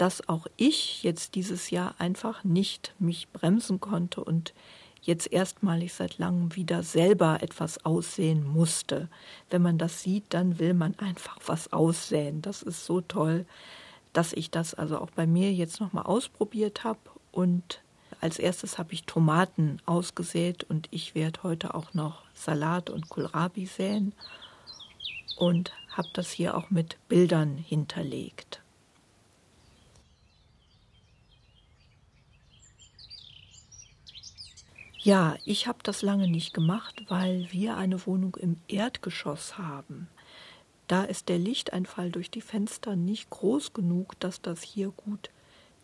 dass 0.00 0.26
auch 0.30 0.46
ich 0.56 1.02
jetzt 1.02 1.34
dieses 1.34 1.68
Jahr 1.68 1.94
einfach 1.98 2.42
nicht 2.42 2.94
mich 2.98 3.28
bremsen 3.28 3.80
konnte 3.80 4.24
und 4.24 4.54
jetzt 5.02 5.30
erstmalig 5.30 5.92
seit 5.92 6.16
langem 6.16 6.56
wieder 6.56 6.82
selber 6.82 7.42
etwas 7.42 7.84
aussehen 7.84 8.46
musste. 8.46 9.08
Wenn 9.50 9.60
man 9.60 9.76
das 9.76 10.02
sieht, 10.02 10.24
dann 10.30 10.58
will 10.58 10.72
man 10.72 10.98
einfach 10.98 11.38
was 11.44 11.72
aussäen. 11.74 12.40
Das 12.40 12.62
ist 12.62 12.86
so 12.86 13.02
toll, 13.02 13.44
dass 14.14 14.32
ich 14.32 14.50
das 14.50 14.72
also 14.72 14.98
auch 14.98 15.10
bei 15.10 15.26
mir 15.26 15.52
jetzt 15.52 15.80
nochmal 15.80 16.04
ausprobiert 16.04 16.82
habe 16.82 17.00
und 17.30 17.82
als 18.20 18.38
erstes 18.38 18.78
habe 18.78 18.92
ich 18.92 19.04
Tomaten 19.04 19.80
ausgesät 19.86 20.64
und 20.64 20.88
ich 20.90 21.14
werde 21.14 21.42
heute 21.42 21.74
auch 21.74 21.94
noch 21.94 22.24
Salat 22.34 22.90
und 22.90 23.08
Kohlrabi 23.08 23.66
säen 23.66 24.12
und 25.36 25.72
habe 25.90 26.08
das 26.12 26.30
hier 26.30 26.56
auch 26.56 26.70
mit 26.70 26.96
Bildern 27.08 27.56
hinterlegt. 27.56 28.60
Ja, 35.02 35.36
ich 35.46 35.66
habe 35.66 35.78
das 35.82 36.02
lange 36.02 36.28
nicht 36.28 36.52
gemacht, 36.52 37.04
weil 37.08 37.48
wir 37.50 37.78
eine 37.78 38.04
Wohnung 38.06 38.36
im 38.36 38.58
Erdgeschoss 38.68 39.56
haben. 39.56 40.08
Da 40.88 41.04
ist 41.04 41.30
der 41.30 41.38
Lichteinfall 41.38 42.10
durch 42.10 42.30
die 42.30 42.42
Fenster 42.42 42.96
nicht 42.96 43.30
groß 43.30 43.72
genug, 43.72 44.20
dass 44.20 44.42
das 44.42 44.60
hier 44.60 44.90
gut 44.90 45.30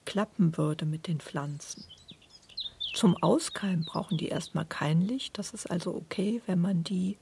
klappen 0.04 0.58
würde 0.58 0.84
mit 0.84 1.06
den 1.06 1.20
Pflanzen. 1.20 1.84
Zum 2.96 3.14
Auskeimen 3.22 3.84
brauchen 3.84 4.16
die 4.16 4.28
erstmal 4.28 4.64
kein 4.64 5.02
Licht. 5.02 5.36
Das 5.36 5.52
ist 5.52 5.70
also 5.70 5.94
okay, 5.94 6.40
wenn 6.46 6.62
man 6.62 6.82
die 6.82 7.18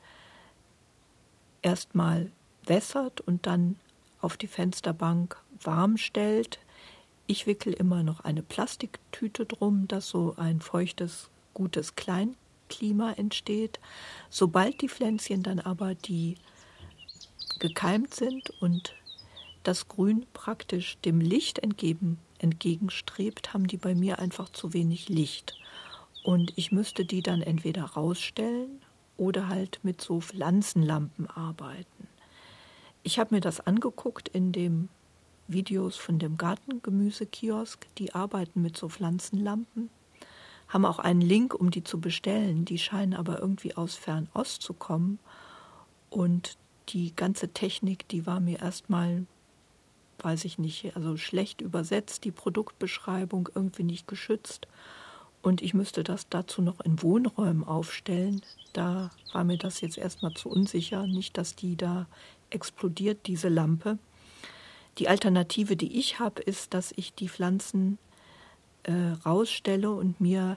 erstmal 1.62 2.30
wässert 2.64 3.20
und 3.20 3.44
dann 3.48 3.74
auf 4.20 4.36
die 4.36 4.46
Fensterbank 4.46 5.36
warm 5.60 5.96
stellt. 5.96 6.60
Ich 7.26 7.48
wickel 7.48 7.72
immer 7.72 8.04
noch 8.04 8.20
eine 8.20 8.44
Plastiktüte 8.44 9.46
drum, 9.46 9.88
dass 9.88 10.08
so 10.08 10.36
ein 10.36 10.60
feuchtes, 10.60 11.28
gutes 11.54 11.96
Kleinklima 11.96 13.10
entsteht. 13.14 13.80
Sobald 14.30 14.80
die 14.80 14.88
Pflänzchen 14.88 15.42
dann 15.42 15.58
aber 15.58 15.96
die 15.96 16.36
gekeimt 17.58 18.14
sind 18.14 18.50
und 18.60 18.94
das 19.64 19.88
Grün 19.88 20.24
praktisch 20.34 20.98
dem 20.98 21.20
Licht 21.20 21.58
entgegen, 21.58 22.20
entgegenstrebt, 22.38 23.54
haben 23.54 23.66
die 23.66 23.76
bei 23.76 23.96
mir 23.96 24.20
einfach 24.20 24.50
zu 24.50 24.72
wenig 24.72 25.08
Licht. 25.08 25.58
Und 26.24 26.54
ich 26.56 26.72
müsste 26.72 27.04
die 27.04 27.22
dann 27.22 27.42
entweder 27.42 27.84
rausstellen 27.84 28.80
oder 29.18 29.48
halt 29.48 29.78
mit 29.82 30.00
so 30.00 30.22
Pflanzenlampen 30.22 31.28
arbeiten. 31.28 32.08
Ich 33.02 33.18
habe 33.18 33.34
mir 33.34 33.42
das 33.42 33.60
angeguckt 33.60 34.30
in 34.30 34.50
den 34.50 34.88
Videos 35.48 35.96
von 35.96 36.18
dem 36.18 36.38
Gartengemüsekiosk. 36.38 37.86
Die 37.98 38.14
arbeiten 38.14 38.62
mit 38.62 38.74
so 38.74 38.88
Pflanzenlampen, 38.88 39.90
haben 40.66 40.86
auch 40.86 40.98
einen 40.98 41.20
Link, 41.20 41.52
um 41.54 41.70
die 41.70 41.84
zu 41.84 42.00
bestellen. 42.00 42.64
Die 42.64 42.78
scheinen 42.78 43.12
aber 43.12 43.40
irgendwie 43.40 43.76
aus 43.76 43.94
Fernost 43.94 44.62
zu 44.62 44.72
kommen. 44.72 45.18
Und 46.08 46.56
die 46.88 47.14
ganze 47.14 47.48
Technik, 47.50 48.08
die 48.08 48.24
war 48.24 48.40
mir 48.40 48.62
erstmal, 48.62 49.26
weiß 50.20 50.46
ich 50.46 50.56
nicht, 50.56 50.96
also 50.96 51.18
schlecht 51.18 51.60
übersetzt, 51.60 52.24
die 52.24 52.32
Produktbeschreibung 52.32 53.50
irgendwie 53.54 53.84
nicht 53.84 54.08
geschützt. 54.08 54.66
Und 55.44 55.60
ich 55.60 55.74
müsste 55.74 56.02
das 56.02 56.26
dazu 56.30 56.62
noch 56.62 56.80
in 56.80 57.02
Wohnräumen 57.02 57.64
aufstellen. 57.64 58.40
Da 58.72 59.10
war 59.34 59.44
mir 59.44 59.58
das 59.58 59.82
jetzt 59.82 59.98
erstmal 59.98 60.32
zu 60.32 60.48
unsicher. 60.48 61.06
Nicht, 61.06 61.36
dass 61.36 61.54
die 61.54 61.76
da 61.76 62.06
explodiert, 62.48 63.26
diese 63.26 63.50
Lampe. 63.50 63.98
Die 64.96 65.06
Alternative, 65.06 65.76
die 65.76 65.98
ich 65.98 66.18
habe, 66.18 66.40
ist, 66.40 66.72
dass 66.72 66.94
ich 66.96 67.12
die 67.12 67.28
Pflanzen 67.28 67.98
äh, 68.84 68.94
rausstelle 69.26 69.90
und 69.90 70.18
mir 70.18 70.56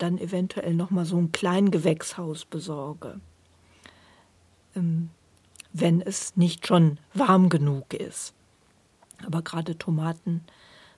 dann 0.00 0.18
eventuell 0.18 0.74
nochmal 0.74 1.04
so 1.04 1.16
ein 1.16 1.30
Kleingewächshaus 1.30 2.44
besorge. 2.44 3.20
Ähm, 4.74 5.10
wenn 5.72 6.00
es 6.00 6.36
nicht 6.36 6.66
schon 6.66 6.98
warm 7.12 7.50
genug 7.50 7.94
ist. 7.94 8.34
Aber 9.24 9.42
gerade 9.42 9.78
Tomaten 9.78 10.42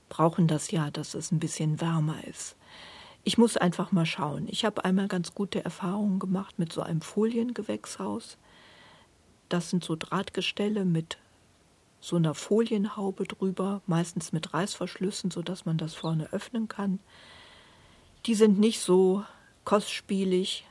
brauchen 0.09 0.49
das 0.49 0.71
ja, 0.71 0.91
dass 0.91 1.13
es 1.13 1.33
ein 1.33 1.39
bisschen 1.39 1.83
wärmer 1.83 2.25
ist. 2.25 2.57
Ich 3.27 3.39
muss 3.39 3.57
einfach 3.57 3.91
mal 3.91 4.07
schauen. 4.07 4.47
Ich 4.49 4.65
habe 4.65 4.85
einmal 4.85 5.09
ganz 5.09 5.35
gute 5.35 5.65
Erfahrungen 5.65 6.21
gemacht 6.21 6.61
mit 6.61 6.73
so 6.73 6.81
einem 6.81 7.01
Foliengewächshaus. 7.01 8.39
Das 9.49 9.69
sind 9.69 9.83
so 9.83 9.97
Drahtgestelle 9.97 10.85
mit 10.85 11.19
so 12.01 12.15
einer 12.15 12.35
Folienhaube 12.35 13.25
drüber, 13.25 13.83
meistens 13.89 14.31
mit 14.33 14.55
Reißverschlüssen, 14.55 15.33
sodass 15.33 15.67
man 15.67 15.77
das 15.77 15.93
vorne 15.93 16.33
öffnen 16.33 16.69
kann. 16.69 17.01
Die 18.27 18.37
sind 18.37 18.61
nicht 18.61 18.79
so 18.79 19.25
kostspielig. 19.65 20.65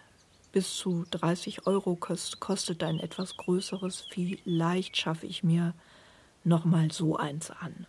Bis 0.54 0.78
zu 0.78 1.04
30 1.12 1.68
Euro 1.68 1.98
kostet 1.98 2.84
ein 2.84 3.02
etwas 3.02 3.36
größeres. 3.36 4.08
Vielleicht 4.10 4.96
schaffe 4.96 5.26
ich 5.26 5.44
mir 5.44 5.74
nochmal 6.46 6.90
so 6.94 7.18
eins 7.18 7.52
an. 7.52 7.86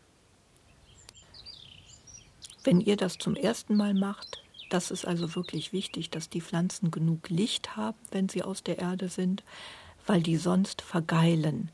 Wenn 2.64 2.80
ihr 2.80 2.96
das 2.96 3.16
zum 3.16 3.36
ersten 3.36 3.76
Mal 3.76 3.94
macht, 3.94 4.42
das 4.68 4.90
ist 4.90 5.06
also 5.06 5.34
wirklich 5.34 5.72
wichtig, 5.72 6.10
dass 6.10 6.28
die 6.28 6.40
Pflanzen 6.40 6.90
genug 6.90 7.28
Licht 7.28 7.76
haben, 7.76 7.98
wenn 8.10 8.28
sie 8.28 8.42
aus 8.42 8.62
der 8.62 8.78
Erde 8.78 9.08
sind, 9.08 9.44
weil 10.06 10.22
die 10.22 10.36
sonst 10.36 10.82
vergeilen. 10.82 11.70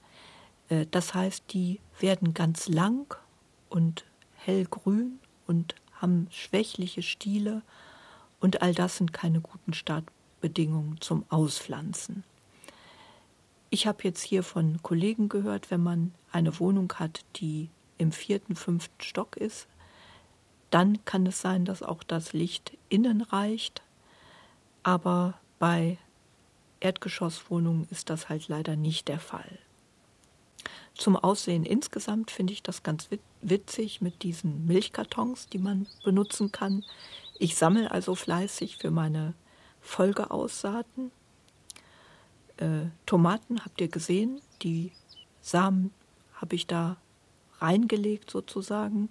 Äh, 0.69 0.87
das 0.91 1.15
heißt, 1.15 1.45
die 1.53 1.81
werden 2.01 2.35
ganz 2.35 2.69
lang 2.69 3.17
und 3.69 4.05
hellgrün 4.37 5.19
und 5.47 5.75
haben 6.01 6.27
schwächliche 6.31 7.03
Stiele 7.03 7.63
und 8.41 8.63
all 8.63 8.75
das 8.75 8.97
sind 8.97 9.13
keine 9.13 9.41
guten 9.41 9.73
Startbedingungen 9.73 11.01
zum 11.01 11.25
Auspflanzen. 11.29 12.25
Ich 13.71 13.87
habe 13.87 14.01
jetzt 14.03 14.23
hier 14.23 14.43
von 14.43 14.83
Kollegen 14.83 15.29
gehört, 15.29 15.71
wenn 15.71 15.83
man 15.83 16.13
eine 16.31 16.59
Wohnung 16.59 16.93
hat, 16.95 17.25
die 17.37 17.71
im 17.99 18.13
vierten, 18.13 18.57
fünften 18.57 19.01
Stock 19.01 19.37
ist, 19.37 19.69
dann 20.71 21.05
kann 21.05 21.27
es 21.27 21.41
sein, 21.41 21.65
dass 21.65 21.83
auch 21.83 22.03
das 22.03 22.33
Licht 22.33 22.77
innen 22.93 23.23
reicht. 23.23 23.83
Aber 24.83 25.35
bei 25.59 25.99
Erdgeschosswohnungen 26.81 27.87
ist 27.91 28.11
das 28.11 28.29
halt 28.29 28.49
leider 28.49 28.77
nicht 28.77 29.09
der 29.09 29.21
Fall. 29.21 29.59
Zum 30.95 31.17
Aussehen 31.17 31.65
insgesamt 31.65 32.31
finde 32.31 32.53
ich 32.53 32.63
das 32.63 32.83
ganz 32.83 33.09
witzig 33.41 34.01
mit 34.01 34.23
diesen 34.23 34.67
Milchkartons, 34.67 35.47
die 35.47 35.59
man 35.59 35.87
benutzen 36.05 36.53
kann. 36.53 36.85
Ich 37.39 37.57
sammle 37.57 37.91
also 37.91 38.15
fleißig 38.15 38.77
für 38.77 38.91
meine 38.91 39.35
Folgeaussaaten. 39.81 41.11
Äh, 42.59 42.87
Tomaten 43.07 43.65
habt 43.65 43.81
ihr 43.81 43.89
gesehen, 43.89 44.41
die 44.63 44.93
Samen 45.41 45.93
habe 46.35 46.55
ich 46.55 46.67
da 46.67 46.97
reingelegt 47.59 48.31
sozusagen. 48.31 49.09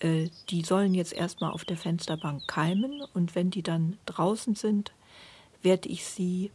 Äh, 0.00 0.30
die 0.48 0.62
sollen 0.62 0.94
jetzt 0.94 1.12
erstmal 1.12 1.52
auf 1.52 1.64
der 1.64 1.76
Fensterbank 1.76 2.46
keimen 2.48 3.02
und 3.14 3.34
wenn 3.34 3.50
die 3.50 3.62
dann 3.62 3.98
draußen 4.06 4.54
sind, 4.54 4.92
werde 5.62 5.88
ich 5.88 6.04
sie 6.04 6.50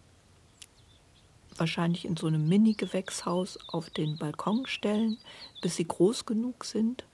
wahrscheinlich 1.58 2.06
in 2.06 2.18
so 2.18 2.28
einem 2.28 2.48
Mini-Gewächshaus 2.48 3.58
auf 3.68 3.90
den 3.90 4.18
Balkon 4.18 4.66
stellen, 4.66 5.18
bis 5.62 5.78
sie 5.78 5.88
groß 5.88 6.26
genug 6.26 6.66
sind 6.66 7.06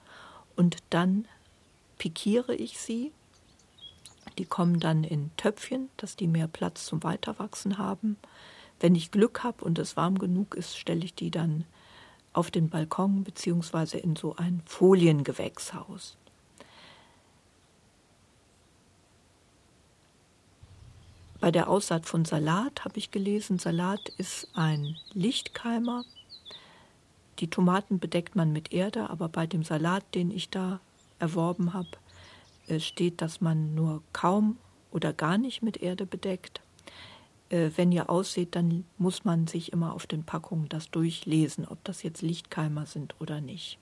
und 0.56 0.78
dann 0.90 1.26
pikiere 1.98 2.54
ich 2.54 2.80
sie. 2.80 3.12
Die 4.38 4.46
kommen 4.46 4.80
dann 4.80 5.04
in 5.04 5.30
Töpfchen, 5.36 5.90
dass 5.96 6.16
die 6.16 6.26
mehr 6.26 6.48
Platz 6.48 6.86
zum 6.86 7.02
Weiterwachsen 7.02 7.78
haben. 7.78 8.16
Wenn 8.80 8.94
ich 8.94 9.10
Glück 9.10 9.44
habe 9.44 9.64
und 9.64 9.78
es 9.78 9.96
warm 9.96 10.18
genug 10.18 10.54
ist, 10.54 10.76
stelle 10.76 11.04
ich 11.04 11.14
die 11.14 11.30
dann 11.30 11.64
auf 12.32 12.50
den 12.50 12.70
Balkon 12.70 13.24
bzw. 13.24 13.98
in 13.98 14.16
so 14.16 14.34
ein 14.36 14.62
Foliengewächshaus. 14.64 16.16
Bei 21.42 21.50
der 21.50 21.68
Aussaat 21.68 22.06
von 22.06 22.24
Salat 22.24 22.84
habe 22.84 22.98
ich 22.98 23.10
gelesen, 23.10 23.58
Salat 23.58 24.10
ist 24.16 24.46
ein 24.54 24.96
Lichtkeimer. 25.12 26.04
Die 27.40 27.50
Tomaten 27.50 27.98
bedeckt 27.98 28.36
man 28.36 28.52
mit 28.52 28.72
Erde, 28.72 29.10
aber 29.10 29.28
bei 29.28 29.48
dem 29.48 29.64
Salat, 29.64 30.04
den 30.14 30.30
ich 30.30 30.50
da 30.50 30.78
erworben 31.18 31.74
habe, 31.74 31.88
äh, 32.68 32.78
steht, 32.78 33.20
dass 33.20 33.40
man 33.40 33.74
nur 33.74 34.04
kaum 34.12 34.56
oder 34.92 35.12
gar 35.12 35.36
nicht 35.36 35.62
mit 35.62 35.78
Erde 35.78 36.06
bedeckt. 36.06 36.60
Äh, 37.48 37.70
wenn 37.74 37.90
ihr 37.90 38.08
aussieht, 38.08 38.54
dann 38.54 38.84
muss 38.96 39.24
man 39.24 39.48
sich 39.48 39.72
immer 39.72 39.94
auf 39.94 40.06
den 40.06 40.22
Packungen 40.22 40.68
das 40.68 40.92
durchlesen, 40.92 41.66
ob 41.66 41.82
das 41.82 42.04
jetzt 42.04 42.22
Lichtkeimer 42.22 42.86
sind 42.86 43.16
oder 43.20 43.40
nicht. 43.40 43.78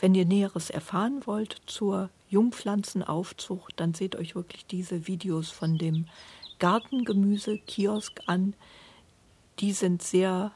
Wenn 0.00 0.16
ihr 0.16 0.24
Näheres 0.24 0.70
erfahren 0.70 1.22
wollt 1.26 1.62
zur 1.66 2.10
Jungpflanzenaufzucht, 2.28 3.74
dann 3.76 3.94
seht 3.94 4.16
euch 4.16 4.34
wirklich 4.34 4.66
diese 4.66 5.06
Videos 5.06 5.52
von 5.52 5.78
dem 5.78 6.06
Gartengemüse-Kiosk 6.58 8.20
an. 8.26 8.54
Die 9.60 9.72
sind 9.72 10.02
sehr 10.02 10.52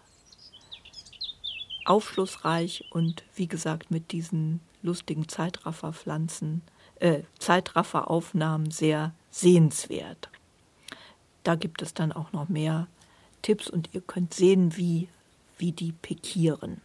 aufschlussreich 1.85 2.85
und 2.91 3.25
wie 3.35 3.49
gesagt 3.49 3.91
mit 3.91 4.13
diesen 4.13 4.61
lustigen 4.83 5.29
Zeitrafferpflanzen, 5.29 6.63
äh, 6.97 7.23
Zeitrafferaufnahmen 7.39 8.71
sehr 8.71 9.15
sehenswert. 9.31 10.29
Da 11.43 11.55
gibt 11.55 11.83
es 11.83 11.95
dann 11.95 12.13
auch 12.13 12.33
noch 12.33 12.49
mehr 12.49 12.87
Tipps 13.43 13.69
und 13.69 13.91
ihr 13.95 14.03
könnt 14.03 14.35
sehen, 14.35 14.77
wie, 14.77 15.09
wie 15.59 15.73
die 15.73 15.93
pikieren. 15.93 16.81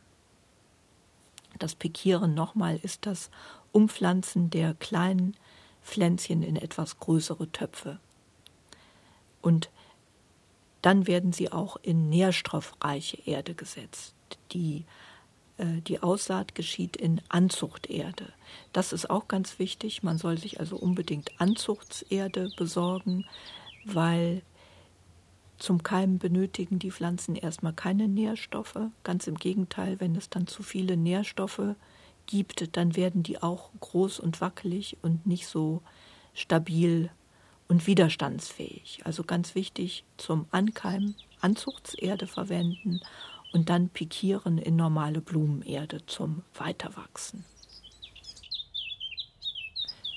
Das 1.59 1.75
Pikieren 1.75 2.33
nochmal 2.33 2.79
ist 2.81 3.05
das 3.05 3.29
Umpflanzen 3.71 4.49
der 4.49 4.73
kleinen 4.73 5.35
Pflänzchen 5.83 6.43
in 6.43 6.55
etwas 6.55 6.99
größere 6.99 7.51
Töpfe 7.51 7.99
und 9.45 9.69
dann 10.81 11.05
werden 11.05 11.33
sie 11.33 11.51
auch 11.51 11.77
in 11.83 12.09
nährstoffreiche 12.09 13.21
Erde 13.25 13.53
gesetzt. 13.53 14.15
Die, 14.51 14.85
äh, 15.57 15.81
die 15.81 16.01
Aussaat 16.01 16.55
geschieht 16.55 16.97
in 16.97 17.21
Anzuchterde. 17.29 18.33
Das 18.73 18.91
ist 18.91 19.07
auch 19.07 19.27
ganz 19.27 19.59
wichtig. 19.59 20.01
Man 20.01 20.17
soll 20.17 20.39
sich 20.39 20.59
also 20.59 20.77
unbedingt 20.77 21.29
Anzuchtserde 21.39 22.49
besorgen, 22.57 23.25
weil 23.85 24.41
zum 25.59 25.83
Keimen 25.83 26.17
benötigen 26.17 26.79
die 26.79 26.91
Pflanzen 26.91 27.35
erstmal 27.35 27.73
keine 27.73 28.07
Nährstoffe. 28.07 28.79
Ganz 29.03 29.27
im 29.27 29.35
Gegenteil, 29.35 29.99
wenn 29.99 30.15
es 30.15 30.31
dann 30.31 30.47
zu 30.47 30.63
viele 30.63 30.97
Nährstoffe 30.97 31.75
gibt, 32.25 32.75
dann 32.77 32.95
werden 32.95 33.21
die 33.21 33.43
auch 33.43 33.69
groß 33.79 34.19
und 34.19 34.41
wackelig 34.41 34.97
und 35.03 35.27
nicht 35.27 35.45
so 35.45 35.83
stabil 36.33 37.11
und 37.67 37.87
widerstandsfähig. 37.87 39.01
Also 39.05 39.23
ganz 39.23 39.55
wichtig 39.55 40.03
zum 40.17 40.45
Ankeimen 40.51 41.15
Anzuchtserde 41.41 42.27
verwenden 42.27 43.01
und 43.53 43.69
dann 43.69 43.89
pikieren 43.89 44.57
in 44.57 44.75
normale 44.75 45.21
Blumenerde 45.21 46.05
zum 46.05 46.43
Weiterwachsen. 46.55 47.45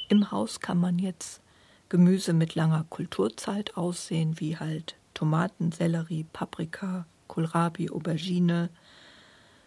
Im 0.08 0.30
Haus 0.30 0.61
kann 0.61 0.78
man 0.78 0.98
jetzt 0.98 1.42
Gemüse 1.88 2.32
mit 2.32 2.54
langer 2.54 2.84
Kulturzeit 2.88 3.76
aussehen, 3.76 4.40
wie 4.40 4.56
halt 4.56 4.96
Tomaten, 5.14 5.72
Sellerie, 5.72 6.24
Paprika, 6.32 7.06
Kohlrabi, 7.26 7.90
Aubergine, 7.90 8.70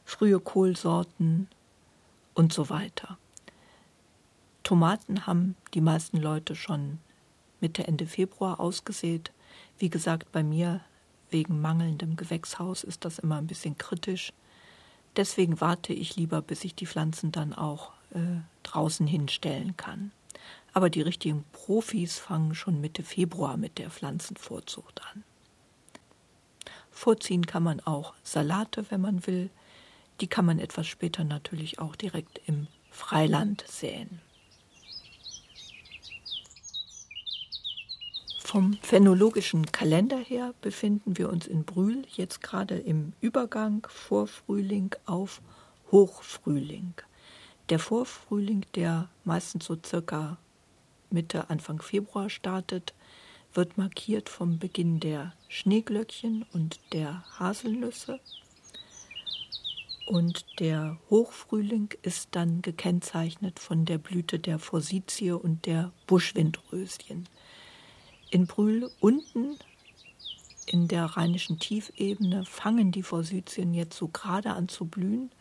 frühe 0.06 0.40
Kohlsorten 0.40 1.48
und 2.34 2.54
so 2.54 2.70
weiter. 2.70 3.18
Tomaten 4.64 5.28
haben 5.28 5.56
die 5.74 5.82
meisten 5.82 6.18
Leute 6.18 6.56
schon 6.56 7.00
Mitte, 7.62 7.88
Ende 7.88 8.08
Februar 8.08 8.60
ausgesät. 8.60 9.32
Wie 9.78 9.90
gesagt, 9.90 10.32
bei 10.32 10.44
mir 10.44 10.82
wegen 11.30 11.62
mangelndem 11.62 12.16
Gewächshaus 12.16 12.84
ist 12.84 13.06
das 13.06 13.20
immer 13.20 13.38
ein 13.38 13.48
bisschen 13.48 13.78
kritisch. 13.78 14.34
Deswegen 15.16 15.60
warte 15.62 15.94
ich 15.94 16.16
lieber, 16.16 16.42
bis 16.42 16.64
ich 16.64 16.76
die 16.76 16.86
Pflanzen 16.86 17.32
dann 17.32 17.54
auch 17.54 17.92
äh, 18.14 18.42
draußen 18.64 19.08
hinstellen 19.08 19.76
kann. 19.78 20.12
Aber 20.74 20.90
die 20.90 21.02
richtigen 21.02 21.44
Profis 21.52 22.18
fangen 22.18 22.56
schon 22.56 22.80
Mitte 22.80 23.04
Februar 23.04 23.58
mit 23.58 23.78
der 23.78 23.90
Pflanzenvorzucht 23.90 25.02
an. 25.14 25.24
Vorziehen 26.92 27.46
kann 27.46 27.64
man 27.64 27.80
auch 27.82 28.14
Salate, 28.24 28.86
wenn 28.90 29.02
man 29.02 29.26
will. 29.28 29.50
Die 30.22 30.28
kann 30.28 30.46
man 30.46 30.60
etwas 30.60 30.88
später 30.88 31.24
natürlich 31.24 31.80
auch 31.80 31.96
direkt 31.96 32.42
im 32.46 32.68
Freiland 32.90 33.64
säen. 33.68 34.22
Vom 38.52 38.78
phänologischen 38.82 39.68
Kalender 39.68 40.18
her 40.18 40.54
befinden 40.60 41.18
wir 41.18 41.30
uns 41.30 41.48
in 41.48 41.64
Brühl 41.64 42.04
jetzt 42.18 42.42
gerade 42.42 42.78
im 42.78 43.14
Übergang 43.22 43.88
Vorfrühling 43.90 44.94
auf 45.06 45.42
Hochfrühling. 45.90 46.94
Der 47.70 47.80
Vorfrühling, 47.80 48.66
der 48.76 49.08
meistens 49.24 49.68
so 49.68 49.78
circa 49.82 50.38
Mitte, 51.10 51.50
Anfang 51.50 51.82
Februar 51.82 52.30
startet, 52.30 52.94
wird 53.54 53.78
markiert 53.78 54.28
vom 54.28 54.60
Beginn 54.60 55.00
der 55.00 55.32
Schneeglöckchen 55.48 56.46
und 56.52 56.82
der 56.92 57.24
Haselnüsse. 57.40 58.20
Und 60.08 60.60
der 60.60 60.98
Hochfrühling 61.10 61.94
ist 62.02 62.28
dann 62.32 62.62
gekennzeichnet 62.62 63.60
von 63.60 63.86
der 63.86 63.98
Blüte 63.98 64.40
der 64.40 64.60
Forsythie 64.60 65.32
und 65.32 65.66
der 65.66 65.94
Buschwindröschen. 66.06 67.30
In 68.32 68.48
Brühl 68.48 68.90
unten 69.02 69.58
in 70.66 70.88
der 70.88 71.04
rheinischen 71.04 71.60
Tiefebene 71.60 72.46
fangen 72.46 72.94
die 72.94 73.04
Forsythien 73.04 73.74
jetzt 73.74 73.98
so 73.98 74.08
gerade 74.08 74.52
an 74.52 74.70
zu 74.70 74.86
blühen. 74.86 75.32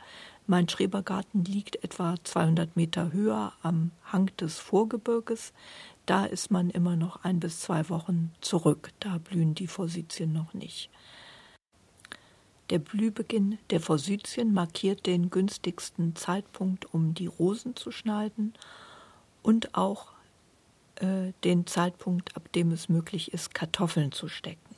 Mein 0.49 0.69
Schrebergarten 0.69 1.45
liegt 1.45 1.85
etwa 1.85 2.17
200 2.25 2.75
Meter 2.75 3.13
höher 3.13 3.53
am 3.63 3.93
Hang 4.03 4.35
des 4.39 4.59
Vorgebirges. 4.59 5.53
Da 6.05 6.25
ist 6.25 6.51
man 6.51 6.69
immer 6.69 6.97
noch 6.97 7.23
ein 7.23 7.39
bis 7.39 7.61
zwei 7.61 7.89
Wochen 7.91 8.33
zurück. 8.41 8.91
Da 8.99 9.19
blühen 9.19 9.55
die 9.55 9.69
Forsythien 9.69 10.33
noch 10.33 10.53
nicht. 10.53 10.91
Der 12.71 12.81
Blühbeginn 12.81 13.59
der 13.71 13.79
Forsythien 13.79 14.53
markiert 14.53 15.07
den 15.07 15.31
günstigsten 15.31 16.17
Zeitpunkt, 16.17 16.93
um 16.93 17.15
die 17.15 17.29
Rosen 17.29 17.77
zu 17.77 17.93
schneiden 17.93 18.53
und 19.45 19.77
auch 19.77 20.09
äh, 21.01 21.33
den 21.45 21.67
Zeitpunkt, 21.67 22.37
ab 22.37 22.53
dem 22.53 22.71
es 22.73 22.89
möglich 22.89 23.33
ist, 23.33 23.55
Kartoffeln 23.55 24.13
zu 24.13 24.29
stecken. 24.29 24.75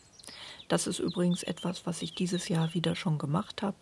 Das 0.68 0.86
ist 0.86 1.00
übrigens 1.00 1.42
etwas, 1.42 1.86
was 1.86 2.02
ich 2.02 2.14
dieses 2.14 2.48
Jahr 2.48 2.72
wieder 2.74 2.94
schon 2.94 3.18
gemacht 3.18 3.62
habe. 3.62 3.76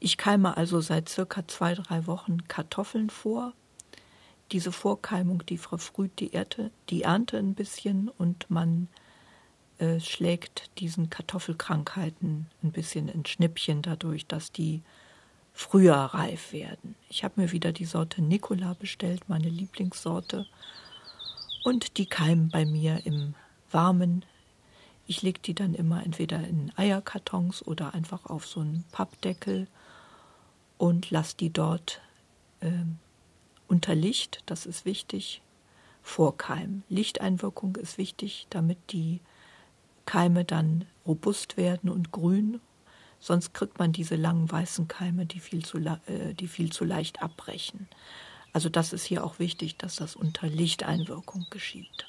Ich 0.00 0.16
keime 0.16 0.56
also 0.56 0.80
seit 0.80 1.08
circa 1.08 1.46
zwei, 1.48 1.74
drei 1.74 2.06
Wochen 2.06 2.46
Kartoffeln 2.46 3.10
vor. 3.10 3.52
Diese 4.52 4.70
Vorkeimung, 4.70 5.44
die 5.46 5.58
verfrüht 5.58 6.20
die, 6.20 6.34
Ernte, 6.34 6.70
die 6.90 7.02
Ernte 7.02 7.38
ein 7.38 7.54
bisschen 7.54 8.08
und 8.08 8.50
man 8.50 8.88
äh, 9.78 9.98
schlägt 10.00 10.70
diesen 10.78 11.10
Kartoffelkrankheiten 11.10 12.46
ein 12.62 12.72
bisschen 12.72 13.08
in 13.08 13.24
Schnippchen 13.24 13.82
dadurch, 13.82 14.26
dass 14.26 14.52
die 14.52 14.82
früher 15.52 15.94
reif 15.94 16.52
werden. 16.52 16.94
Ich 17.08 17.24
habe 17.24 17.40
mir 17.40 17.52
wieder 17.52 17.72
die 17.72 17.84
Sorte 17.84 18.22
Nicola 18.22 18.74
bestellt, 18.74 19.28
meine 19.28 19.48
Lieblingssorte. 19.48 20.46
Und 21.64 21.96
die 21.96 22.04
keimen 22.04 22.50
bei 22.50 22.66
mir 22.66 23.06
im 23.06 23.34
Warmen. 23.70 24.26
Ich 25.06 25.22
lege 25.22 25.40
die 25.40 25.54
dann 25.54 25.74
immer 25.74 26.04
entweder 26.04 26.46
in 26.46 26.70
Eierkartons 26.76 27.66
oder 27.66 27.94
einfach 27.94 28.26
auf 28.26 28.46
so 28.46 28.60
einen 28.60 28.84
Pappdeckel 28.92 29.66
und 30.76 31.10
lasse 31.10 31.38
die 31.38 31.48
dort 31.48 32.02
äh, 32.60 32.70
unter 33.66 33.94
Licht, 33.94 34.42
das 34.44 34.66
ist 34.66 34.84
wichtig, 34.84 35.40
vorkeimen. 36.02 36.84
Lichteinwirkung 36.90 37.76
ist 37.76 37.96
wichtig, 37.96 38.46
damit 38.50 38.76
die 38.92 39.22
Keime 40.04 40.44
dann 40.44 40.84
robust 41.06 41.56
werden 41.56 41.88
und 41.88 42.12
grün. 42.12 42.60
Sonst 43.20 43.54
kriegt 43.54 43.78
man 43.78 43.92
diese 43.92 44.16
langen 44.16 44.52
weißen 44.52 44.86
Keime, 44.86 45.24
die 45.24 45.40
viel 45.40 45.64
zu, 45.64 45.78
äh, 45.78 46.34
die 46.34 46.48
viel 46.48 46.70
zu 46.70 46.84
leicht 46.84 47.22
abbrechen. 47.22 47.88
Also 48.54 48.68
das 48.68 48.92
ist 48.92 49.04
hier 49.04 49.24
auch 49.24 49.40
wichtig, 49.40 49.76
dass 49.76 49.96
das 49.96 50.14
unter 50.14 50.46
Lichteinwirkung 50.46 51.46
geschieht. 51.50 52.06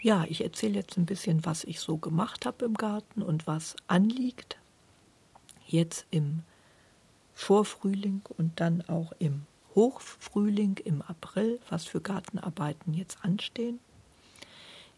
Ja, 0.00 0.24
ich 0.28 0.44
erzähle 0.44 0.74
jetzt 0.74 0.96
ein 0.96 1.04
bisschen, 1.04 1.44
was 1.44 1.64
ich 1.64 1.80
so 1.80 1.96
gemacht 1.96 2.46
habe 2.46 2.64
im 2.64 2.74
Garten 2.74 3.22
und 3.22 3.48
was 3.48 3.74
anliegt. 3.88 4.56
Jetzt 5.66 6.06
im 6.12 6.44
Vorfrühling 7.34 8.22
und 8.38 8.60
dann 8.60 8.82
auch 8.88 9.12
im 9.18 9.46
Hochfrühling 9.74 10.76
im 10.84 11.02
April, 11.02 11.58
was 11.68 11.86
für 11.86 12.00
Gartenarbeiten 12.00 12.94
jetzt 12.94 13.18
anstehen. 13.24 13.80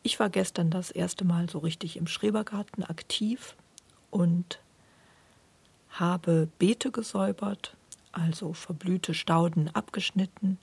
Ich 0.02 0.20
war 0.20 0.28
gestern 0.28 0.68
das 0.68 0.90
erste 0.90 1.24
Mal 1.24 1.48
so 1.48 1.58
richtig 1.58 1.96
im 1.96 2.06
Schrebergarten 2.06 2.84
aktiv 2.84 3.56
und 4.10 4.60
habe 5.88 6.48
Beete 6.58 6.90
gesäubert, 6.90 7.77
also 8.18 8.52
verblühte 8.52 9.14
Stauden 9.14 9.74
abgeschnitten. 9.74 10.58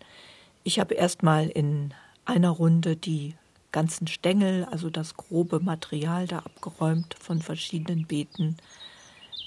Ich 0.63 0.80
habe 0.80 0.96
erstmal 0.96 1.48
in 1.48 1.94
einer 2.26 2.50
Runde 2.50 2.96
die 2.96 3.36
ganzen 3.72 4.08
Stängel, 4.08 4.65
also 4.72 4.89
das 4.89 5.15
grobe 5.15 5.60
Material 5.60 6.28
da 6.28 6.39
abgeräumt 6.39 7.15
von 7.20 7.41
verschiedenen 7.41 8.08
Beeten. 8.08 8.58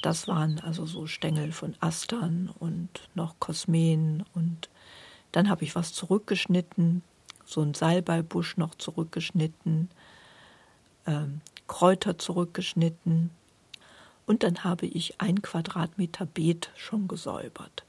Das 0.03 0.29
waren 0.29 0.61
also 0.61 0.87
so 0.87 1.07
Stängel 1.07 1.53
von 1.53 1.75
Astern 1.81 2.51
und 2.59 2.89
noch 3.15 3.35
Kosmeen 3.41 4.25
und 4.35 4.69
dann 5.33 5.49
habe 5.49 5.65
ich 5.65 5.75
was 5.75 5.93
zurückgeschnitten, 5.93 7.03
so 7.45 7.63
ein 7.63 7.75
Salbeibusch 7.75 8.57
noch 8.57 8.75
zurückgeschnitten, 8.75 9.91
ähm, 11.07 11.41
Kräuter 11.67 12.19
zurückgeschnitten 12.19 13.31
und 14.27 14.43
dann 14.43 14.63
habe 14.63 14.87
ich 14.87 15.21
ein 15.21 15.43
Quadratmeter 15.43 16.27
Beet 16.27 16.71
schon 16.77 17.09
gesäubert. 17.09 17.85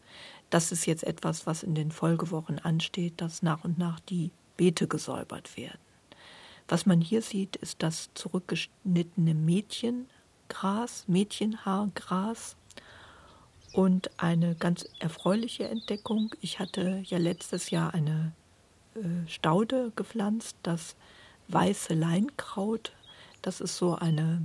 Das 0.49 0.71
ist 0.71 0.85
jetzt 0.85 1.03
etwas, 1.03 1.45
was 1.45 1.63
in 1.63 1.75
den 1.75 1.91
Folgewochen 1.91 2.59
ansteht, 2.59 3.21
dass 3.21 3.43
nach 3.43 3.63
und 3.63 3.77
nach 3.77 3.99
die 3.99 4.31
Beete 4.57 4.87
gesäubert 4.87 5.55
werden. 5.57 5.79
Was 6.67 6.85
man 6.85 7.01
hier 7.01 7.21
sieht, 7.21 7.55
ist 7.55 7.81
das 7.81 8.09
zurückgeschnittene 8.13 9.33
Mädchengras, 9.33 11.05
Mädchenhaargras 11.07 12.55
und 13.73 14.09
eine 14.19 14.55
ganz 14.55 14.87
erfreuliche 14.99 15.67
Entdeckung. 15.67 16.35
Ich 16.41 16.59
hatte 16.59 17.03
ja 17.05 17.17
letztes 17.17 17.69
Jahr 17.69 17.93
eine 17.93 18.33
äh, 18.95 19.27
Staude 19.27 19.91
gepflanzt, 19.95 20.57
das 20.63 20.95
weiße 21.47 21.93
Leinkraut. 21.93 22.93
Das 23.41 23.61
ist 23.61 23.77
so 23.77 23.95
eine 23.95 24.43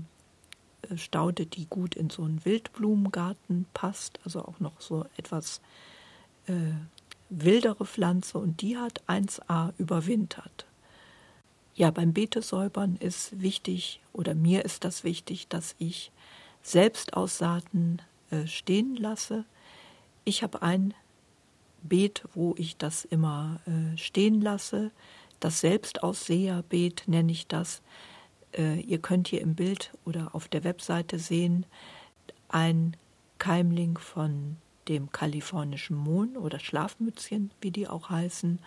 äh, 0.90 0.96
Staude, 0.96 1.46
die 1.46 1.66
gut 1.66 1.94
in 1.94 2.10
so 2.10 2.22
einen 2.22 2.44
Wildblumengarten 2.44 3.66
passt, 3.74 4.18
also 4.24 4.44
auch 4.44 4.60
noch 4.60 4.80
so 4.80 5.04
etwas 5.16 5.60
äh, 6.46 6.72
wildere 7.30 7.86
Pflanze 7.86 8.38
und 8.38 8.60
die 8.60 8.76
hat 8.76 9.02
1a 9.08 9.72
überwintert. 9.78 10.66
Ja, 11.74 11.90
beim 11.90 12.12
Beetesäubern 12.12 12.96
ist 12.96 13.40
wichtig, 13.40 14.00
oder 14.12 14.34
mir 14.34 14.64
ist 14.64 14.84
das 14.84 15.02
wichtig, 15.02 15.48
dass 15.48 15.74
ich 15.78 16.12
Selbstaussaaten 16.62 18.00
äh, 18.30 18.46
stehen 18.46 18.96
lasse. 18.96 19.44
Ich 20.24 20.42
habe 20.42 20.62
ein 20.62 20.94
Beet, 21.82 22.24
wo 22.34 22.54
ich 22.56 22.76
das 22.76 23.04
immer 23.04 23.60
äh, 23.66 23.96
stehen 23.98 24.40
lasse. 24.40 24.92
Das 25.40 25.60
Selbstausseherbeet 25.60 27.04
nenne 27.06 27.32
ich 27.32 27.46
das. 27.46 27.82
Äh, 28.56 28.80
ihr 28.80 28.98
könnt 28.98 29.28
hier 29.28 29.40
im 29.40 29.54
Bild 29.54 29.92
oder 30.04 30.34
auf 30.34 30.48
der 30.48 30.64
Webseite 30.64 31.18
sehen, 31.18 31.66
ein 32.48 32.96
Keimling 33.38 33.98
von 33.98 34.56
dem 34.88 35.10
kalifornischen 35.12 35.96
Mohn 35.96 36.36
oder 36.36 36.58
Schlafmützchen, 36.58 37.50
wie 37.60 37.70
die 37.70 37.88
auch 37.88 38.10
heißen, 38.10 38.58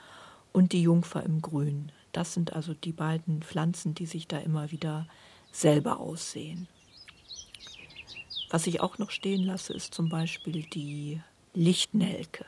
und 0.51 0.71
die 0.71 0.81
Jungfer 0.81 1.23
im 1.23 1.41
Grün. 1.41 1.91
Das 2.11 2.33
sind 2.33 2.53
also 2.53 2.73
die 2.73 2.93
beiden 2.93 3.43
Pflanzen, 3.43 3.93
die 3.93 4.07
sich 4.07 4.27
da 4.27 4.37
immer 4.39 4.71
wieder 4.71 5.07
selber 5.51 5.99
aussehen. 5.99 6.67
Was 8.49 8.65
ich 8.65 8.81
auch 8.81 8.97
noch 8.97 9.11
stehen 9.11 9.43
lasse, 9.43 9.73
ist 9.73 9.93
zum 9.93 10.09
Beispiel 10.09 10.63
die 10.63 11.21
Lichtnelke. 11.53 12.45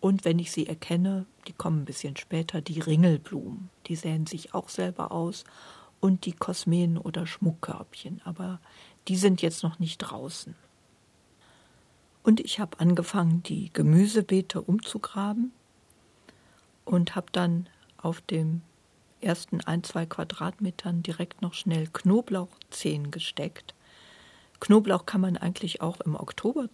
Und 0.00 0.24
wenn 0.24 0.38
ich 0.38 0.52
sie 0.52 0.66
erkenne, 0.66 1.26
die 1.46 1.52
kommen 1.52 1.82
ein 1.82 1.84
bisschen 1.84 2.16
später, 2.16 2.60
die 2.60 2.80
Ringelblumen. 2.80 3.70
Die 3.86 3.96
säen 3.96 4.26
sich 4.26 4.52
auch 4.52 4.68
selber 4.68 5.12
aus. 5.12 5.44
Und 6.00 6.26
die 6.26 6.32
Kosmeen 6.32 6.98
oder 6.98 7.26
Schmuckkörbchen. 7.26 8.20
Aber 8.24 8.60
die 9.08 9.16
sind 9.16 9.40
jetzt 9.40 9.62
noch 9.62 9.78
nicht 9.78 9.98
draußen. 9.98 10.56
Und 12.22 12.40
ich 12.40 12.60
habe 12.60 12.78
angefangen, 12.78 13.42
die 13.42 13.72
Gemüsebeete 13.72 14.60
umzugraben 14.62 15.52
und 16.84 17.16
habe 17.16 17.26
dann 17.32 17.68
auf 17.96 18.20
dem 18.20 18.62
ersten 19.20 19.60
ein, 19.60 19.82
zwei 19.84 20.06
Quadratmetern 20.06 21.02
direkt 21.02 21.42
noch 21.42 21.54
schnell 21.54 21.88
Knoblauchzehen 21.88 23.10
gesteckt. 23.10 23.74
Knoblauch 24.60 25.06
kann 25.06 25.20
man 25.20 25.36
eigentlich 25.36 25.80
auch 25.80 26.00
im 26.00 26.14
Oktober 26.14 26.68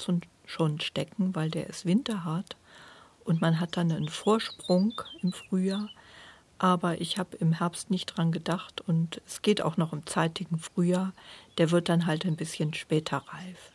schon 0.45 0.81
stecken, 0.81 1.35
weil 1.35 1.51
der 1.51 1.69
ist 1.69 1.87
winterhart 1.87 2.57
und 3.25 3.41
man 3.41 3.61
hat 3.61 3.77
dann 3.77 3.93
einen 3.93 4.09
Vorsprung 4.09 5.01
im 5.23 5.33
Frühjahr. 5.33 5.89
Aber 6.59 7.01
ich 7.01 7.19
habe 7.19 7.37
im 7.37 7.53
Herbst 7.53 7.89
nicht 7.91 8.07
dran 8.07 8.33
gedacht 8.33 8.81
und 8.81 9.23
es 9.27 9.43
geht 9.43 9.63
auch 9.63 9.77
noch 9.77 9.93
im 9.93 10.07
zeitigen 10.07 10.59
Frühjahr. 10.59 11.13
Der 11.57 11.71
wird 11.71 11.89
dann 11.89 12.07
halt 12.07 12.27
ein 12.27 12.37
bisschen 12.37 12.75
später 12.75 13.19
reif. 13.29 13.71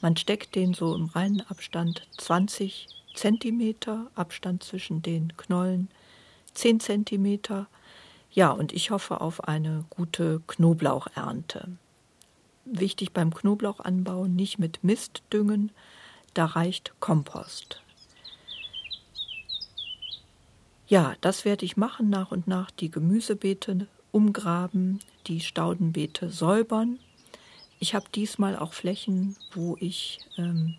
Man 0.00 0.16
steckt 0.16 0.54
den 0.54 0.72
so 0.74 0.94
im 0.94 1.06
reinen 1.06 1.42
Abstand 1.42 2.06
20 2.18 2.88
Zentimeter, 3.14 4.10
Abstand 4.14 4.62
zwischen 4.62 5.02
den 5.02 5.36
Knollen 5.36 5.88
10 6.54 6.80
Zentimeter. 6.80 7.66
Ja, 8.32 8.50
und 8.50 8.72
ich 8.72 8.90
hoffe 8.90 9.20
auf 9.20 9.44
eine 9.44 9.84
gute 9.90 10.40
Knoblauchernte. 10.46 11.76
Wichtig 12.64 13.12
beim 13.12 13.34
Knoblauchanbau 13.34 14.26
nicht 14.26 14.58
mit 14.58 14.82
Mist 14.84 15.22
düngen, 15.32 15.72
da 16.34 16.46
reicht 16.46 16.94
Kompost. 17.00 17.82
Ja, 20.86 21.14
das 21.20 21.44
werde 21.44 21.64
ich 21.64 21.76
machen, 21.76 22.10
nach 22.10 22.30
und 22.30 22.48
nach 22.48 22.70
die 22.70 22.90
Gemüsebeete 22.90 23.86
umgraben, 24.12 25.00
die 25.26 25.40
Staudenbeete 25.40 26.30
säubern. 26.30 26.98
Ich 27.80 27.94
habe 27.94 28.04
diesmal 28.14 28.56
auch 28.56 28.74
Flächen, 28.74 29.36
wo 29.52 29.76
ich 29.80 30.20
ähm, 30.36 30.76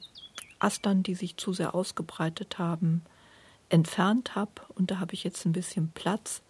Astern, 0.60 1.02
die 1.02 1.16
sich 1.16 1.36
zu 1.36 1.52
sehr 1.52 1.74
ausgebreitet 1.74 2.60
haben, 2.60 3.02
entfernt 3.70 4.36
habe. 4.36 4.52
Und 4.76 4.92
da 4.92 5.00
habe 5.00 5.16
ich 5.16 5.24
jetzt 5.24 5.46
ein 5.46 5.52
bisschen 5.52 5.92
Platz. 5.92 6.44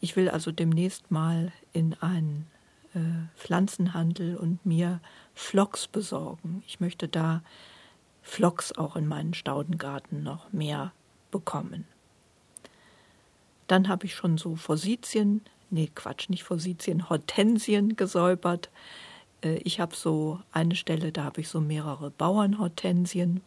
Ich 0.00 0.16
will 0.16 0.28
also 0.28 0.50
demnächst 0.50 1.12
mal 1.12 1.52
in 1.72 1.94
einen 2.00 2.48
äh, 2.94 2.98
Pflanzenhandel 3.36 4.36
und 4.36 4.66
mir 4.66 5.00
Flocks 5.32 5.86
besorgen. 5.86 6.64
Ich 6.66 6.80
möchte 6.80 7.06
da 7.06 7.42
Flocks 8.22 8.72
auch 8.72 8.96
in 8.96 9.06
meinen 9.06 9.32
Staudengarten 9.32 10.24
noch 10.24 10.52
mehr 10.52 10.92
bekommen. 11.30 11.86
Dann 13.68 13.88
habe 13.88 14.06
ich 14.06 14.14
schon 14.14 14.38
so 14.38 14.56
Forsythien, 14.56 15.42
nee, 15.70 15.88
Quatsch, 15.94 16.28
nicht 16.28 16.42
Forsythien, 16.42 17.08
Hortensien 17.08 17.94
gesäubert. 17.96 18.70
Äh, 19.44 19.56
ich 19.56 19.80
habe 19.80 19.94
so 19.94 20.40
eine 20.52 20.74
Stelle, 20.74 21.12
da 21.12 21.24
habe 21.24 21.40
ich 21.40 21.48
so 21.48 21.60
mehrere 21.60 22.10
Bauernhortensien. 22.10 23.42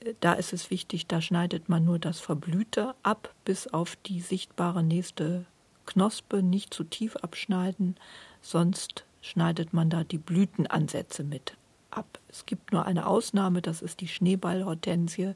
Äh, 0.00 0.14
da 0.20 0.32
ist 0.32 0.52
es 0.52 0.70
wichtig, 0.70 1.06
da 1.06 1.20
schneidet 1.20 1.68
man 1.68 1.84
nur 1.84 1.98
das 1.98 2.18
Verblühte 2.18 2.94
ab, 3.02 3.32
bis 3.44 3.68
auf 3.68 3.96
die 4.06 4.20
sichtbare 4.20 4.82
nächste 4.82 5.44
Knospe, 5.86 6.42
nicht 6.42 6.74
zu 6.74 6.84
tief 6.84 7.16
abschneiden, 7.16 7.96
sonst 8.42 9.04
schneidet 9.22 9.72
man 9.72 9.90
da 9.90 10.04
die 10.04 10.18
Blütenansätze 10.18 11.24
mit 11.24 11.56
ab. 11.90 12.18
Es 12.28 12.46
gibt 12.46 12.72
nur 12.72 12.84
eine 12.84 13.06
Ausnahme, 13.06 13.62
das 13.62 13.82
ist 13.82 14.00
die 14.00 14.08
Schneeballhortensie, 14.08 15.32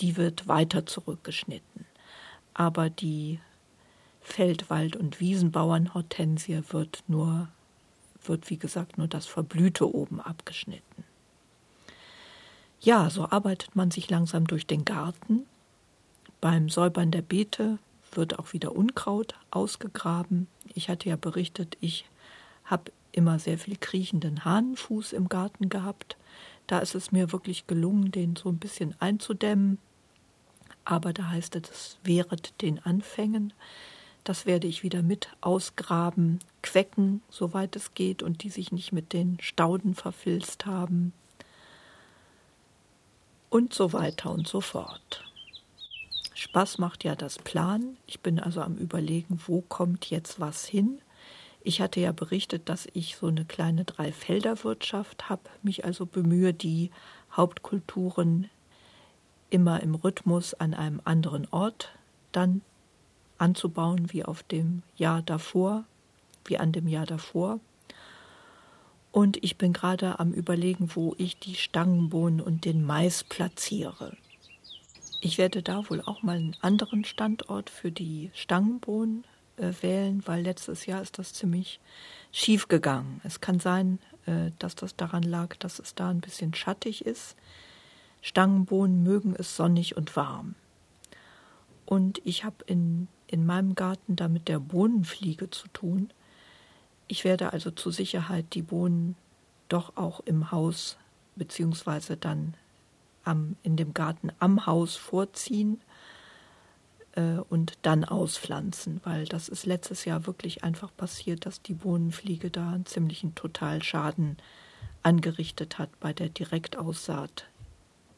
die 0.00 0.16
wird 0.16 0.48
weiter 0.48 0.86
zurückgeschnitten. 0.86 1.86
Aber 2.54 2.90
die 2.90 3.38
Feldwald- 4.22 4.96
und 4.96 5.20
Wiesenbauernhortensie 5.20 6.62
wird 6.70 7.04
nur, 7.06 7.48
wird 8.24 8.50
wie 8.50 8.58
gesagt 8.58 8.98
nur 8.98 9.08
das 9.08 9.26
Verblühte 9.26 9.92
oben 9.92 10.20
abgeschnitten. 10.20 11.04
Ja, 12.80 13.10
so 13.10 13.28
arbeitet 13.30 13.76
man 13.76 13.90
sich 13.90 14.10
langsam 14.10 14.46
durch 14.46 14.66
den 14.66 14.84
Garten. 14.84 15.46
Beim 16.40 16.68
Säubern 16.68 17.12
der 17.12 17.22
Beete 17.22 17.78
wird 18.10 18.38
auch 18.38 18.52
wieder 18.52 18.74
Unkraut 18.74 19.36
ausgegraben. 19.50 20.48
Ich 20.74 20.88
hatte 20.88 21.08
ja 21.08 21.16
berichtet, 21.16 21.76
ich 21.80 22.06
habe 22.64 22.90
immer 23.12 23.38
sehr 23.38 23.58
viel 23.58 23.76
kriechenden 23.76 24.44
Hahnenfuß 24.44 25.12
im 25.12 25.28
Garten 25.28 25.68
gehabt. 25.68 26.16
Da 26.66 26.78
ist 26.78 26.94
es 26.94 27.12
mir 27.12 27.32
wirklich 27.32 27.66
gelungen, 27.66 28.10
den 28.10 28.34
so 28.34 28.48
ein 28.48 28.58
bisschen 28.58 28.94
einzudämmen. 29.00 29.78
Aber 30.84 31.12
da 31.12 31.28
heißt 31.28 31.54
es, 31.56 31.98
wehret 32.02 32.60
den 32.62 32.80
Anfängen. 32.80 33.52
Das 34.24 34.46
werde 34.46 34.68
ich 34.68 34.82
wieder 34.82 35.02
mit 35.02 35.28
ausgraben, 35.40 36.38
quecken, 36.62 37.22
soweit 37.28 37.74
es 37.74 37.94
geht, 37.94 38.22
und 38.22 38.42
die 38.44 38.50
sich 38.50 38.70
nicht 38.70 38.92
mit 38.92 39.12
den 39.12 39.38
Stauden 39.40 39.94
verfilzt 39.94 40.66
haben. 40.66 41.12
Und 43.50 43.74
so 43.74 43.92
weiter 43.92 44.30
und 44.30 44.46
so 44.46 44.60
fort. 44.60 45.24
Spaß 46.34 46.78
macht 46.78 47.04
ja 47.04 47.14
das 47.14 47.38
Plan. 47.38 47.96
Ich 48.06 48.20
bin 48.20 48.38
also 48.38 48.62
am 48.62 48.76
Überlegen, 48.76 49.40
wo 49.46 49.60
kommt 49.60 50.08
jetzt 50.10 50.40
was 50.40 50.64
hin. 50.64 51.00
Ich 51.62 51.80
hatte 51.80 52.00
ja 52.00 52.12
berichtet, 52.12 52.68
dass 52.68 52.88
ich 52.92 53.16
so 53.16 53.26
eine 53.26 53.44
kleine 53.44 53.84
Dreifelderwirtschaft 53.84 55.28
habe, 55.28 55.42
mich 55.62 55.84
also 55.84 56.06
bemühe, 56.06 56.52
die 56.54 56.90
Hauptkulturen 57.32 58.50
immer 59.50 59.80
im 59.80 59.94
Rhythmus 59.94 60.54
an 60.54 60.74
einem 60.74 61.00
anderen 61.04 61.46
Ort 61.50 61.92
dann 62.32 62.62
anzubauen, 63.42 64.12
wie 64.12 64.24
auf 64.24 64.42
dem 64.42 64.82
Jahr 64.96 65.20
davor, 65.20 65.84
wie 66.44 66.58
an 66.58 66.72
dem 66.72 66.88
Jahr 66.88 67.06
davor. 67.06 67.60
Und 69.10 69.42
ich 69.44 69.58
bin 69.58 69.74
gerade 69.74 70.18
am 70.18 70.32
Überlegen, 70.32 70.90
wo 70.94 71.14
ich 71.18 71.38
die 71.38 71.56
Stangenbohnen 71.56 72.40
und 72.40 72.64
den 72.64 72.86
Mais 72.86 73.24
platziere. 73.24 74.16
Ich 75.20 75.38
werde 75.38 75.62
da 75.62 75.88
wohl 75.90 76.00
auch 76.00 76.22
mal 76.22 76.36
einen 76.36 76.56
anderen 76.62 77.04
Standort 77.04 77.68
für 77.68 77.92
die 77.92 78.30
Stangenbohnen 78.32 79.24
äh, 79.56 79.72
wählen, 79.82 80.22
weil 80.26 80.42
letztes 80.42 80.86
Jahr 80.86 81.02
ist 81.02 81.18
das 81.18 81.34
ziemlich 81.34 81.78
schief 82.32 82.68
gegangen. 82.68 83.20
Es 83.22 83.40
kann 83.40 83.60
sein, 83.60 83.98
äh, 84.26 84.50
dass 84.58 84.74
das 84.74 84.96
daran 84.96 85.22
lag, 85.22 85.56
dass 85.56 85.78
es 85.78 85.94
da 85.94 86.08
ein 86.08 86.20
bisschen 86.20 86.54
schattig 86.54 87.04
ist. 87.04 87.36
Stangenbohnen 88.22 89.02
mögen 89.02 89.34
es 89.36 89.56
sonnig 89.56 89.96
und 89.96 90.16
warm. 90.16 90.54
Und 91.84 92.22
ich 92.24 92.44
habe 92.44 92.64
in, 92.66 93.08
in 93.32 93.46
meinem 93.46 93.74
Garten 93.74 94.14
da 94.14 94.28
mit 94.28 94.46
der 94.48 94.60
Bohnenfliege 94.60 95.50
zu 95.50 95.66
tun. 95.68 96.10
Ich 97.08 97.24
werde 97.24 97.52
also 97.52 97.70
zur 97.70 97.92
Sicherheit 97.92 98.46
die 98.54 98.62
Bohnen 98.62 99.16
doch 99.68 99.96
auch 99.96 100.20
im 100.20 100.50
Haus 100.50 100.98
beziehungsweise 101.34 102.16
dann 102.16 102.54
am, 103.24 103.56
in 103.62 103.76
dem 103.76 103.94
Garten 103.94 104.30
am 104.38 104.66
Haus 104.66 104.96
vorziehen 104.96 105.80
äh, 107.12 107.38
und 107.48 107.78
dann 107.82 108.04
auspflanzen, 108.04 109.00
weil 109.04 109.24
das 109.24 109.48
ist 109.48 109.64
letztes 109.64 110.04
Jahr 110.04 110.26
wirklich 110.26 110.62
einfach 110.62 110.94
passiert, 110.94 111.46
dass 111.46 111.62
die 111.62 111.74
Bohnenfliege 111.74 112.50
da 112.50 112.72
einen 112.72 112.86
ziemlichen 112.86 113.34
Totalschaden 113.34 114.36
angerichtet 115.02 115.78
hat 115.78 115.88
bei 116.00 116.12
der 116.12 116.28
Direktaussaat 116.28 117.46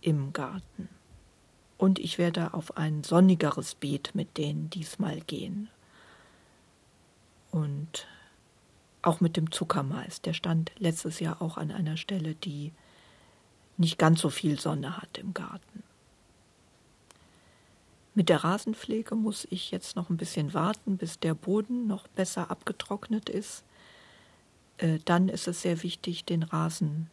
im 0.01 0.33
Garten. 0.33 0.89
Und 1.77 1.99
ich 1.99 2.19
werde 2.19 2.55
auf 2.55 2.77
ein 2.77 3.03
sonnigeres 3.05 3.75
Beet 3.75 4.15
mit 4.15 4.37
denen 4.39 4.71
diesmal 4.71 5.21
gehen. 5.21 5.69
Und 7.51 8.07
auch 9.03 9.21
mit 9.21 9.37
dem 9.37 9.51
Zuckermais. 9.51 10.23
Der 10.23 10.33
stand 10.33 10.73
letztes 10.79 11.21
Jahr 11.21 11.43
auch 11.43 11.57
an 11.57 11.71
einer 11.71 11.97
Stelle, 11.97 12.35
die 12.35 12.73
nicht 13.77 13.99
ganz 13.99 14.21
so 14.21 14.31
viel 14.31 14.59
Sonne 14.59 14.97
hat 14.97 15.19
im 15.19 15.35
Garten. 15.35 15.83
Mit 18.15 18.29
der 18.29 18.45
Rasenpflege 18.45 19.17
muss 19.17 19.47
ich 19.51 19.73
jetzt 19.73 19.97
noch 19.97 20.09
ein 20.09 20.17
bisschen 20.17 20.55
warten, 20.55 20.97
bis 20.97 21.19
der 21.19 21.35
Boden 21.35 21.89
noch 21.89 22.07
besser 22.07 22.51
abgetrocknet 22.51 23.29
ist. 23.29 23.65
Äh, 24.79 25.01
dann 25.05 25.29
ist 25.29 25.49
es 25.49 25.63
sehr 25.63 25.83
wichtig, 25.83 26.25
den 26.25 26.45
Rasen 26.45 27.11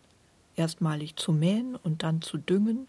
erstmalig 0.56 1.16
zu 1.16 1.34
mähen 1.34 1.76
und 1.76 2.04
dann 2.04 2.22
zu 2.22 2.38
düngen. 2.38 2.88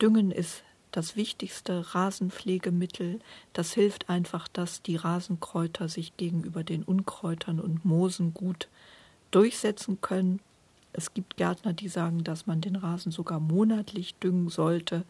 Düngen 0.00 0.30
ist 0.30 0.62
das 0.96 1.16
wichtigste 1.16 1.94
Rasenpflegemittel. 1.94 3.20
Das 3.52 3.72
hilft 3.72 4.08
einfach, 4.08 4.46
dass 4.46 4.82
die 4.82 4.96
Rasenkräuter 4.96 5.88
sich 5.88 6.16
gegenüber 6.16 6.62
den 6.62 6.84
Unkräutern 6.84 7.58
und 7.58 7.84
Moosen 7.84 8.32
gut 8.32 8.68
durchsetzen 9.30 10.00
können. 10.00 10.40
Es 10.92 11.12
gibt 11.12 11.36
Gärtner, 11.36 11.72
die 11.72 11.88
sagen, 11.88 12.22
dass 12.22 12.46
man 12.46 12.60
den 12.60 12.76
Rasen 12.76 13.10
sogar 13.10 13.40
monatlich 13.40 14.14
düngen 14.16 14.48
sollte. 14.48 15.04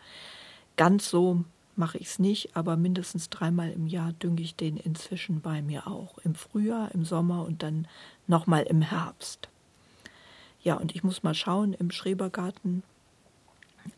Ganz 0.76 1.10
so 1.10 1.44
mache 1.76 1.98
ich 1.98 2.06
es 2.06 2.18
nicht, 2.18 2.56
aber 2.56 2.76
mindestens 2.76 3.28
dreimal 3.28 3.70
im 3.70 3.86
Jahr 3.86 4.12
dünge 4.14 4.40
ich 4.40 4.56
den 4.56 4.78
inzwischen 4.78 5.42
bei 5.42 5.60
mir 5.60 5.86
auch. 5.86 6.16
Im 6.18 6.34
Frühjahr, 6.34 6.94
im 6.94 7.04
Sommer 7.04 7.44
und 7.44 7.62
dann 7.62 7.86
nochmal 8.26 8.62
im 8.62 8.80
Herbst. 8.80 9.48
Ja, 10.62 10.76
und 10.76 10.94
ich 10.94 11.04
muss 11.04 11.22
mal 11.22 11.34
schauen, 11.34 11.74
im 11.74 11.90
Schrebergarten 11.90 12.82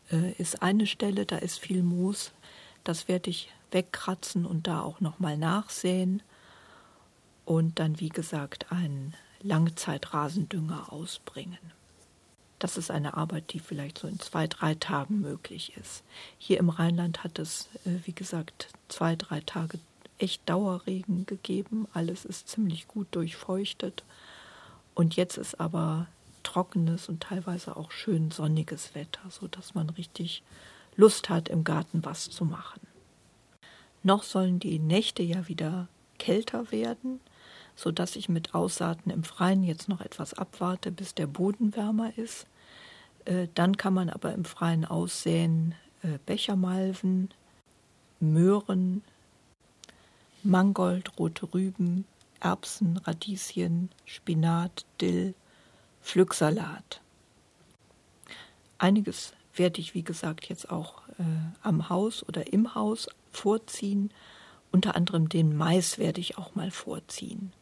ist 0.09 0.61
eine 0.61 0.87
Stelle, 0.87 1.25
da 1.25 1.37
ist 1.37 1.59
viel 1.59 1.83
Moos. 1.83 2.31
Das 2.83 3.07
werde 3.07 3.29
ich 3.29 3.51
wegkratzen 3.71 4.45
und 4.45 4.67
da 4.67 4.81
auch 4.81 5.01
nochmal 5.01 5.37
nachsäen. 5.37 6.23
Und 7.45 7.79
dann, 7.79 7.99
wie 7.99 8.09
gesagt, 8.09 8.71
einen 8.71 9.13
Langzeitrasendünger 9.41 10.91
ausbringen. 10.91 11.59
Das 12.59 12.77
ist 12.77 12.89
eine 12.89 13.15
Arbeit, 13.15 13.53
die 13.53 13.59
vielleicht 13.59 13.99
so 13.99 14.07
in 14.07 14.19
zwei, 14.19 14.47
drei 14.47 14.73
Tagen 14.75 15.21
möglich 15.21 15.77
ist. 15.77 16.03
Hier 16.37 16.57
im 16.57 16.69
Rheinland 16.69 17.23
hat 17.23 17.37
es, 17.37 17.69
äh, 17.85 17.99
wie 18.05 18.13
gesagt, 18.13 18.69
zwei, 18.87 19.15
drei 19.15 19.41
Tage 19.41 19.79
echt 20.17 20.47
Dauerregen 20.49 21.25
gegeben. 21.25 21.87
Alles 21.93 22.25
ist 22.25 22.49
ziemlich 22.49 22.87
gut 22.87 23.07
durchfeuchtet. 23.11 24.03
Und 24.95 25.15
jetzt 25.15 25.37
ist 25.37 25.59
aber 25.59 26.07
trockenes 26.47 27.09
und 27.09 27.21
teilweise 27.21 27.75
auch 27.75 27.91
schön 27.91 28.31
sonniges 28.31 28.95
Wetter, 28.95 29.29
sodass 29.29 29.75
man 29.75 29.89
richtig 29.89 30.43
Lust 30.95 31.29
hat, 31.29 31.49
im 31.49 31.63
Garten 31.63 32.03
was 32.03 32.29
zu 32.29 32.45
machen. 32.45 32.81
Noch 34.03 34.23
sollen 34.23 34.59
die 34.59 34.79
Nächte 34.79 35.23
ja 35.23 35.47
wieder 35.47 35.87
kälter 36.17 36.71
werden 36.71 37.19
sodass 37.77 38.15
ich 38.15 38.27
mit 38.27 38.55
Aussaaten 38.55 39.11
im 39.11 39.23
Freien 39.23 39.63
jetzt 39.63 39.87
noch 39.87 40.01
etwas 40.01 40.33
abwarte, 40.33 40.91
bis 40.91 41.13
der 41.13 41.27
Boden 41.27 41.75
wärmer 41.75 42.17
ist. 42.17 42.47
Äh, 43.25 43.47
dann 43.53 43.77
kann 43.77 43.93
man 43.93 44.09
aber 44.09 44.33
im 44.33 44.43
Freien 44.43 44.83
aussäen 44.83 45.75
äh, 46.01 46.17
Bechermalven, 46.25 47.29
Möhren, 48.19 49.03
Mangold, 50.41 51.19
rote 51.19 51.53
Rüben, 51.53 52.05
Erbsen, 52.39 52.97
Radieschen, 52.97 53.89
Spinat, 54.05 54.85
Dill, 54.99 55.35
Pflücksalat. 56.01 57.01
Einiges 58.77 59.33
werde 59.55 59.81
ich, 59.81 59.93
wie 59.93 60.03
gesagt, 60.03 60.49
jetzt 60.49 60.69
auch 60.69 61.07
äh, 61.19 61.23
am 61.61 61.89
Haus 61.89 62.27
oder 62.27 62.53
im 62.53 62.75
Haus 62.75 63.09
vorziehen. 63.31 64.11
Unter 64.71 64.95
anderem 64.95 65.29
den 65.29 65.55
Mais 65.55 65.97
werde 65.97 66.21
ich 66.21 66.37
auch 66.37 66.55
mal 66.55 66.71
vorziehen 66.71 67.53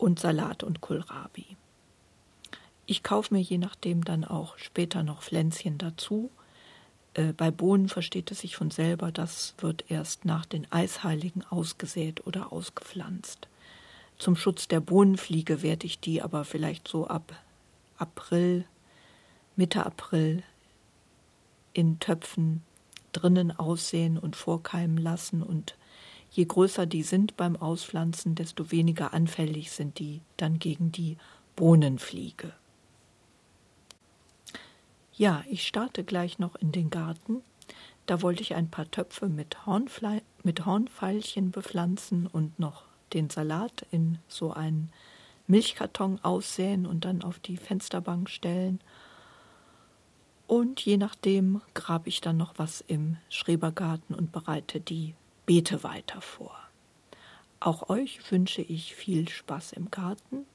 und 0.00 0.18
Salat 0.18 0.62
und 0.62 0.80
Kohlrabi. 0.80 1.56
Ich 2.86 3.02
kaufe 3.02 3.34
mir 3.34 3.40
je 3.40 3.58
nachdem 3.58 4.02
dann 4.02 4.24
auch 4.24 4.58
später 4.58 5.02
noch 5.02 5.22
Pflänzchen 5.22 5.78
dazu. 5.78 6.30
Äh, 7.14 7.32
bei 7.34 7.50
Bohnen 7.50 7.88
versteht 7.88 8.30
es 8.30 8.40
sich 8.40 8.56
von 8.56 8.70
selber, 8.70 9.12
das 9.12 9.54
wird 9.58 9.90
erst 9.90 10.24
nach 10.24 10.46
den 10.46 10.70
Eisheiligen 10.72 11.44
ausgesät 11.44 12.26
oder 12.26 12.52
ausgepflanzt. 12.52 13.48
Zum 14.20 14.36
Schutz 14.36 14.68
der 14.68 14.80
Bohnenfliege 14.80 15.62
werde 15.62 15.86
ich 15.86 15.98
die 15.98 16.20
aber 16.20 16.44
vielleicht 16.44 16.86
so 16.86 17.06
ab 17.06 17.42
April, 17.96 18.66
Mitte 19.56 19.86
April 19.86 20.42
in 21.72 22.00
Töpfen 22.00 22.60
drinnen 23.12 23.50
aussehen 23.50 24.18
und 24.18 24.36
vorkeimen 24.36 24.98
lassen 24.98 25.42
und 25.42 25.74
je 26.30 26.44
größer 26.44 26.84
die 26.84 27.02
sind 27.02 27.38
beim 27.38 27.56
Auspflanzen, 27.56 28.34
desto 28.34 28.70
weniger 28.70 29.14
anfällig 29.14 29.70
sind 29.70 29.98
die 29.98 30.20
dann 30.36 30.58
gegen 30.58 30.92
die 30.92 31.16
Bohnenfliege. 31.56 32.52
Ja, 35.14 35.44
ich 35.48 35.66
starte 35.66 36.04
gleich 36.04 36.38
noch 36.38 36.56
in 36.56 36.72
den 36.72 36.90
Garten. 36.90 37.40
Da 38.04 38.20
wollte 38.20 38.42
ich 38.42 38.54
ein 38.54 38.68
paar 38.68 38.90
Töpfe 38.90 39.30
mit, 39.30 39.64
Hornfle 39.64 40.20
mit 40.42 40.66
Hornfeilchen 40.66 41.52
bepflanzen 41.52 42.26
und 42.26 42.58
noch 42.58 42.89
den 43.12 43.30
Salat 43.30 43.86
in 43.90 44.18
so 44.28 44.52
einen 44.52 44.90
Milchkarton 45.46 46.20
aussäen 46.22 46.86
und 46.86 47.04
dann 47.04 47.22
auf 47.22 47.38
die 47.38 47.56
Fensterbank 47.56 48.30
stellen. 48.30 48.80
Und 50.46 50.80
je 50.80 50.96
nachdem 50.96 51.60
grabe 51.74 52.08
ich 52.08 52.20
dann 52.20 52.36
noch 52.36 52.54
was 52.56 52.80
im 52.80 53.16
Schrebergarten 53.28 54.14
und 54.14 54.32
bereite 54.32 54.80
die 54.80 55.14
Beete 55.46 55.82
weiter 55.82 56.20
vor. 56.20 56.56
Auch 57.60 57.88
euch 57.88 58.30
wünsche 58.30 58.62
ich 58.62 58.94
viel 58.94 59.28
Spaß 59.28 59.72
im 59.72 59.90
Garten 59.90 60.46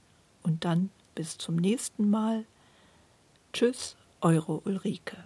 und 0.44 0.66
dann 0.66 0.90
bis 1.14 1.38
zum 1.38 1.56
nächsten 1.56 2.10
Mal. 2.10 2.46
Tschüss, 3.54 3.96
eure 4.22 4.60
Ulrike. 4.62 5.18